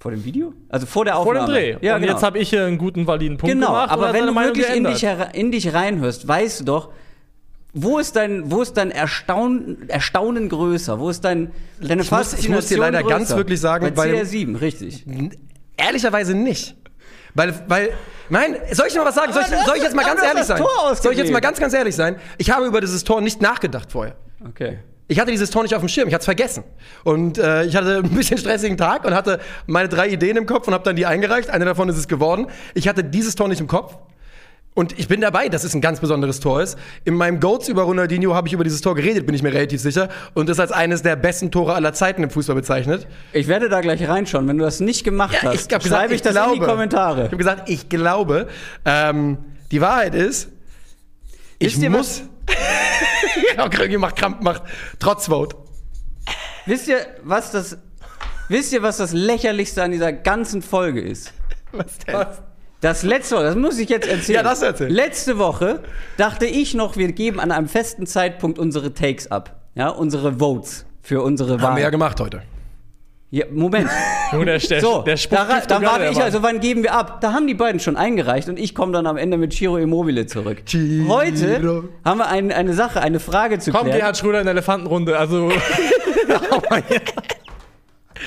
Vor 0.03 0.11
dem 0.11 0.25
Video? 0.25 0.53
Also 0.69 0.85
vor 0.87 1.05
der 1.05 1.15
vor 1.15 1.27
Aufnahme. 1.29 1.47
dem 1.47 1.79
Dreh. 1.79 1.87
Ja, 1.87 1.95
und 1.95 2.01
genau. 2.03 2.13
jetzt 2.15 2.25
habe 2.25 2.37
ich 2.41 2.51
hier 2.51 2.65
einen 2.67 2.77
guten, 2.77 3.07
validen 3.07 3.37
Punkt 3.39 3.55
Genau, 3.55 3.69
gemacht. 3.69 3.85
und 3.87 3.93
aber 4.03 4.13
wenn 4.13 4.27
du 4.27 4.33
Meinung 4.33 4.57
wirklich 4.57 4.75
in 4.75 4.83
dich, 4.85 5.07
in 5.35 5.53
dich 5.53 5.73
reinhörst, 5.73 6.27
weißt 6.27 6.59
du 6.61 6.65
doch, 6.65 6.89
wo 7.73 8.01
ist 8.01 8.17
dein, 8.17 8.51
wo 8.51 8.63
ist 8.63 8.77
dein 8.77 8.91
Erstaunen, 8.91 9.89
Erstaunen 9.89 10.49
größer? 10.49 10.99
Wo 10.99 11.09
ist 11.09 11.25
dein, 11.25 11.53
deine 11.81 12.03
Ich 12.03 12.11
muss- 12.11 12.33
ich 12.35 12.49
muss 12.49 12.67
dir 12.67 12.79
leider 12.79 13.01
größer? 13.03 13.17
ganz 13.17 13.37
wirklich 13.37 13.61
sagen, 13.61 13.85
bei 13.85 13.91
bei 13.93 14.09
dem- 14.09 14.17
CR7, 14.27 14.61
richtig. 14.61 15.05
Ehrlicherweise 15.77 16.35
nicht. 16.35 16.75
Weil, 17.35 17.55
weil, 17.69 17.91
nein, 18.29 18.57
soll 18.73 18.89
ich 18.89 18.95
noch 18.97 19.05
was 19.05 19.15
sagen? 19.15 19.33
Soll 19.33 19.43
ich, 19.43 19.49
soll 19.65 19.77
ich 19.77 19.83
jetzt 19.85 19.95
mal 19.95 20.05
ganz 20.05 20.21
ehrlich 20.21 20.43
sein? 20.45 20.63
Soll 21.01 21.13
ich 21.13 21.19
jetzt 21.19 21.33
mal 21.33 21.41
ganz, 21.41 21.61
ganz 21.61 21.73
ehrlich 21.75 21.95
sein? 21.95 22.17
Ich 22.39 22.51
habe 22.51 22.67
über 22.67 22.81
dieses 22.81 23.05
Tor 23.05 23.21
nicht 23.21 23.41
nachgedacht 23.41 23.93
vorher. 23.93 24.17
Okay. 24.49 24.81
Ich 25.13 25.21
hatte 25.21 25.31
dieses 25.31 25.51
Tor 25.51 25.63
nicht 25.63 25.75
auf 25.75 25.83
dem 25.83 25.89
Schirm, 25.89 26.09
ich 26.09 26.15
hatte 26.15 26.23
es 26.23 26.27
vergessen. 26.27 26.65
Und 27.05 27.37
äh, 27.37 27.65
ich 27.65 27.77
hatte 27.77 27.99
ein 28.05 28.11
bisschen 28.11 28.39
stressigen 28.39 28.79
Tag 28.79 29.05
und 29.05 29.15
hatte 29.15 29.41
meine 29.67 29.89
drei 29.89 30.09
Ideen 30.09 30.39
im 30.39 30.47
Kopf 30.47 30.67
und 30.67 30.75
habe 30.75 30.85
dann 30.85 30.97
die 30.97 31.05
eingereicht. 31.05 31.51
Eine 31.51 31.67
davon 31.67 31.89
ist 31.91 31.99
es 31.99 32.09
geworden. 32.09 32.47
Ich 32.75 32.89
hatte 32.89 33.05
dieses 33.05 33.35
Tor 33.35 33.49
nicht 33.49 33.61
im 33.61 33.67
Kopf. 33.67 33.97
Und 34.75 34.99
ich 34.99 35.07
bin 35.07 35.21
dabei, 35.21 35.51
dass 35.51 35.65
es 35.65 35.75
ein 35.75 35.83
ganz 35.83 36.01
besonderes 36.01 36.41
Tor 36.41 36.63
ist. 36.63 36.79
In 37.05 37.13
meinem 37.13 37.41
Goats 37.41 37.69
über 37.69 37.83
Ronaldinho 37.83 38.35
habe 38.35 38.49
ich 38.49 38.55
über 38.55 38.65
dieses 38.65 38.81
Tor 38.81 38.95
geredet, 38.95 39.27
bin 39.27 39.35
ich 39.35 39.43
mir 39.43 39.53
relativ 39.53 39.83
sicher. 39.83 40.09
Und 40.33 40.49
das 40.49 40.59
als 40.59 40.73
eines 40.73 41.03
der 41.03 41.15
besten 41.15 41.51
Tore 41.51 41.75
aller 41.75 41.93
Zeiten 41.93 42.23
im 42.23 42.31
Fußball 42.31 42.57
bezeichnet. 42.57 43.07
Ich 43.35 43.49
werde 43.49 43.69
da 43.69 43.83
gleich 43.83 44.09
reinschauen. 44.09 44.49
Wenn 44.49 44.57
du 44.57 44.65
das 44.65 44.81
nicht 44.81 45.05
gemacht 45.05 45.37
Ja, 45.43 45.53
hast, 45.53 45.71
schreibe 45.87 46.15
ich, 46.15 46.23
das 46.23 46.35
in 46.35 46.55
die 46.55 46.61
Kommentare. 46.61 47.21
Ich 47.21 47.27
habe 47.27 47.37
gesagt, 47.37 47.69
ich 47.69 47.91
glaube. 47.91 48.49
Ähm, 48.87 49.37
die 49.71 49.83
Wahrheit 49.83 50.15
ist, 50.15 50.49
ich 51.59 51.75
Wisst 51.75 51.83
ihr, 51.83 51.91
ja, 53.57 53.69
Krögi 53.69 53.99
macht 53.99 54.17
Krampf, 54.17 54.43
macht 54.43 54.63
trotz 54.99 55.27
Vote. 55.27 55.57
Wisst 56.67 56.89
ihr, 56.89 56.99
was 57.23 57.51
das, 57.51 57.79
wisst 58.49 58.73
ihr, 58.73 58.83
was 58.83 58.99
das 58.99 59.13
lächerlichste 59.13 59.83
an 59.83 59.91
dieser 59.91 60.13
ganzen 60.13 60.63
Folge 60.63 61.01
ist? 61.01 61.33
Was 61.73 61.99
denn? 61.99 62.27
Das 62.81 63.05
letzte 63.05 63.37
Woche, 63.37 63.45
das 63.45 63.55
muss 63.55 63.79
ich 63.79 63.89
jetzt 63.89 64.09
erzählen. 64.09 64.37
Ja, 64.37 64.43
das 64.43 64.61
erzähl. 64.61 64.89
Letzte 64.89 65.39
Woche 65.39 65.81
dachte 66.17 66.47
ich 66.47 66.75
noch, 66.75 66.97
wir 66.97 67.13
geben 67.13 67.39
an 67.39 67.53
einem 67.53 67.69
festen 67.69 68.07
Zeitpunkt 68.07 68.59
unsere 68.59 68.93
Takes 68.93 69.31
ab. 69.31 69.61
Ja, 69.77 69.89
unsere 69.89 70.39
Votes 70.41 70.85
für 71.01 71.23
unsere 71.23 71.61
Haben 71.61 71.77
wir 71.77 71.81
ja 71.81 71.85
Wahl. 71.87 71.91
gemacht 71.93 72.21
heute. 72.21 72.43
Ja, 73.35 73.47
Moment. 73.51 73.89
Junge, 74.33 74.45
der, 74.45 74.59
der, 74.59 74.81
So, 74.83 75.01
der 75.01 75.17
Spruch 75.17 75.39
da, 75.39 75.61
dann 75.67 75.83
warte 75.83 76.07
ich 76.11 76.21
also, 76.23 76.43
wann 76.43 76.61
geben 76.61 76.83
wir 76.83 76.93
ab? 76.93 77.23
Da 77.23 77.33
haben 77.33 77.47
die 77.47 77.55
beiden 77.55 77.81
schon 77.81 77.97
eingereicht 77.97 78.51
und 78.51 78.59
ich 78.59 78.75
komme 78.75 78.93
dann 78.93 79.07
am 79.07 79.17
Ende 79.17 79.39
mit 79.39 79.53
Chiro 79.55 79.79
Immobile 79.79 80.27
zurück. 80.27 80.67
Chiro. 80.67 81.09
Heute 81.09 81.89
haben 82.05 82.19
wir 82.19 82.29
ein, 82.29 82.53
eine 82.53 82.75
Sache, 82.75 83.01
eine 83.01 83.21
Frage 83.21 83.59
zu 83.59 83.73
Komm, 83.73 83.85
klären. 83.85 83.97
Gerhard 84.01 84.19
Schröder 84.19 84.41
in 84.41 84.45
der 84.45 84.53
Elefantenrunde. 84.53 85.19
Also, 85.19 85.51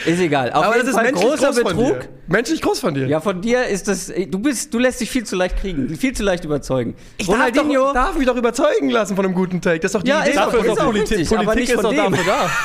Ist 0.06 0.20
egal. 0.20 0.52
Auf 0.52 0.66
Aber 0.66 0.76
jeden 0.76 0.88
das 0.88 0.90
ist 0.90 0.96
Fall 0.96 1.04
menschlich 1.06 1.30
großer 1.30 1.48
groß 1.48 1.60
von 1.60 1.78
Betrug. 1.78 2.00
dir. 2.02 2.10
Menschlich 2.28 2.62
groß 2.62 2.80
von 2.80 2.94
dir. 2.96 3.08
Ja, 3.08 3.22
von 3.22 3.42
dir 3.42 3.66
ist 3.66 3.88
das. 3.88 4.12
Du 4.30 4.40
bist, 4.40 4.74
du 4.74 4.80
lässt 4.80 5.00
dich 5.02 5.10
viel 5.10 5.24
zu 5.24 5.36
leicht 5.36 5.58
kriegen, 5.58 5.96
viel 5.96 6.14
zu 6.14 6.24
leicht 6.24 6.44
überzeugen. 6.46 6.96
ich 7.18 7.28
darf, 7.28 7.52
doch, 7.54 7.94
darf 7.94 8.18
mich 8.18 8.28
doch 8.28 8.36
überzeugen 8.36 8.90
lassen 8.90 9.16
von 9.16 9.24
einem 9.26 9.36
guten 9.36 9.62
Take. 9.62 9.80
Das 9.80 9.90
ist 9.90 9.96
doch 9.96 10.04
die 10.04 10.10
Ja, 10.10 10.22
Idee. 10.22 10.32
ist 10.32 10.38
dafür 10.38 10.60
auch- 10.60 10.64
ist 10.64 10.70
ist 10.72 10.78
doch 10.78 10.84
auch 10.84 10.92
Politik. 10.92 11.18
richtig, 11.20 11.38
aber 11.38 11.44
Politik 11.46 11.62
nicht 11.62 11.70
ist 11.76 11.82
von 11.82 11.96
doch 11.96 12.04
dem. 12.04 12.12
dafür 12.14 12.26
da. 12.34 12.50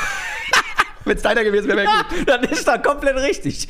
Wenn 1.04 1.16
es 1.16 1.22
deiner 1.22 1.44
gewesen 1.44 1.68
wäre, 1.68 1.78
wäre 1.78 1.88
gut. 1.88 2.26
Dann 2.28 2.44
ist 2.44 2.66
da 2.68 2.78
komplett 2.78 3.16
richtig. 3.16 3.68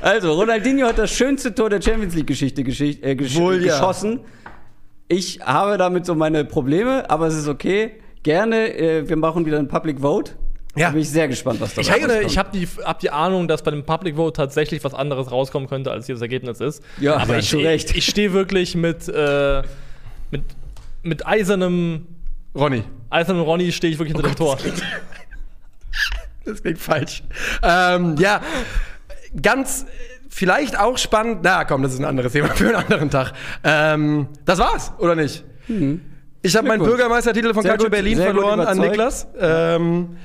Also, 0.00 0.32
Ronaldinho 0.34 0.86
hat 0.86 0.98
das 0.98 1.10
schönste 1.12 1.54
Tor 1.54 1.70
der 1.70 1.82
Champions 1.82 2.14
League-Geschichte 2.14 2.62
geschicht, 2.62 3.02
äh, 3.04 3.16
gesch 3.16 3.36
Wohl, 3.36 3.64
ja. 3.64 3.74
geschossen. 3.74 4.20
Ich 5.08 5.40
habe 5.40 5.78
damit 5.78 6.06
so 6.06 6.14
meine 6.14 6.44
Probleme, 6.44 7.08
aber 7.10 7.26
es 7.26 7.34
ist 7.34 7.48
okay. 7.48 7.92
Gerne, 8.22 8.76
äh, 8.76 9.08
wir 9.08 9.16
machen 9.16 9.46
wieder 9.46 9.58
ein 9.58 9.68
Public 9.68 10.00
Vote. 10.00 10.32
Ja. 10.76 10.90
Bin 10.90 11.00
ich 11.00 11.10
sehr 11.10 11.26
gespannt, 11.26 11.60
was 11.60 11.74
da 11.74 11.80
Ich, 11.80 11.90
habe, 11.90 12.02
rauskommt. 12.02 12.24
ich 12.26 12.38
habe 12.38 12.50
die, 12.52 12.68
hab 12.84 13.00
die 13.00 13.10
Ahnung, 13.10 13.48
dass 13.48 13.62
bei 13.62 13.70
dem 13.70 13.84
Public 13.84 14.16
Vote 14.16 14.36
tatsächlich 14.36 14.84
was 14.84 14.94
anderes 14.94 15.30
rauskommen 15.32 15.68
könnte, 15.68 15.90
als 15.90 16.06
hier 16.06 16.14
das 16.14 16.22
Ergebnis 16.22 16.60
ist. 16.60 16.84
Ja, 17.00 17.16
aber 17.16 17.34
ja, 17.34 17.38
ich, 17.40 17.54
Recht. 17.54 17.90
ich, 17.90 17.98
ich 17.98 18.06
stehe 18.06 18.32
wirklich 18.32 18.76
mit, 18.76 19.08
äh, 19.08 19.62
mit, 20.30 20.42
mit 21.02 21.26
eisernem, 21.26 22.06
Ronny, 22.54 22.84
eisernem 23.10 23.42
Ronny 23.42 23.72
stehe 23.72 23.92
ich 23.92 23.98
wirklich 23.98 24.14
hinter 24.14 24.28
dem 24.28 24.36
Tor. 24.36 24.58
das 26.48 26.62
klingt 26.62 26.78
falsch. 26.78 27.22
Ähm, 27.62 28.16
ja, 28.18 28.40
ganz, 29.40 29.86
vielleicht 30.28 30.78
auch 30.78 30.98
spannend. 30.98 31.40
Na 31.42 31.64
komm, 31.64 31.82
das 31.82 31.92
ist 31.94 31.98
ein 32.00 32.04
anderes 32.04 32.32
Thema 32.32 32.48
für 32.54 32.66
einen 32.66 32.76
anderen 32.76 33.10
Tag. 33.10 33.32
Ähm, 33.64 34.28
das 34.44 34.58
war's, 34.58 34.92
oder 34.98 35.14
nicht? 35.14 35.44
Ich 36.42 36.56
habe 36.56 36.68
meinen. 36.68 36.82
Bürgermeistertitel 36.82 37.52
von 37.52 37.62
Calcio 37.62 37.90
Berlin 37.90 38.16
sehr 38.16 38.26
verloren 38.32 38.60
an. 38.60 38.78
Niklas. 38.78 39.26
Ähm, 39.38 40.16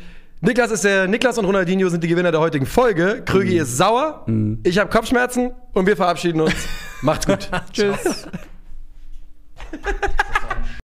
Niklas 0.41 0.71
ist 0.71 0.83
der 0.83 1.07
Niklas 1.07 1.37
und 1.37 1.45
Ronaldinho 1.45 1.87
sind 1.87 2.03
die 2.03 2.09
Gewinner 2.09 2.31
der 2.31 2.41
heutigen 2.41 2.65
Folge. 2.65 3.23
Krögi 3.25 3.57
ist 3.57 3.77
sauer. 3.77 4.25
Ich 4.63 4.77
habe 4.77 4.89
Kopfschmerzen 4.89 5.51
und 5.71 5.87
wir 5.87 5.95
verabschieden 5.95 6.41
uns. 6.41 6.53
Macht's 7.01 7.25
gut. 7.25 7.49
Tschüss. 7.71 8.27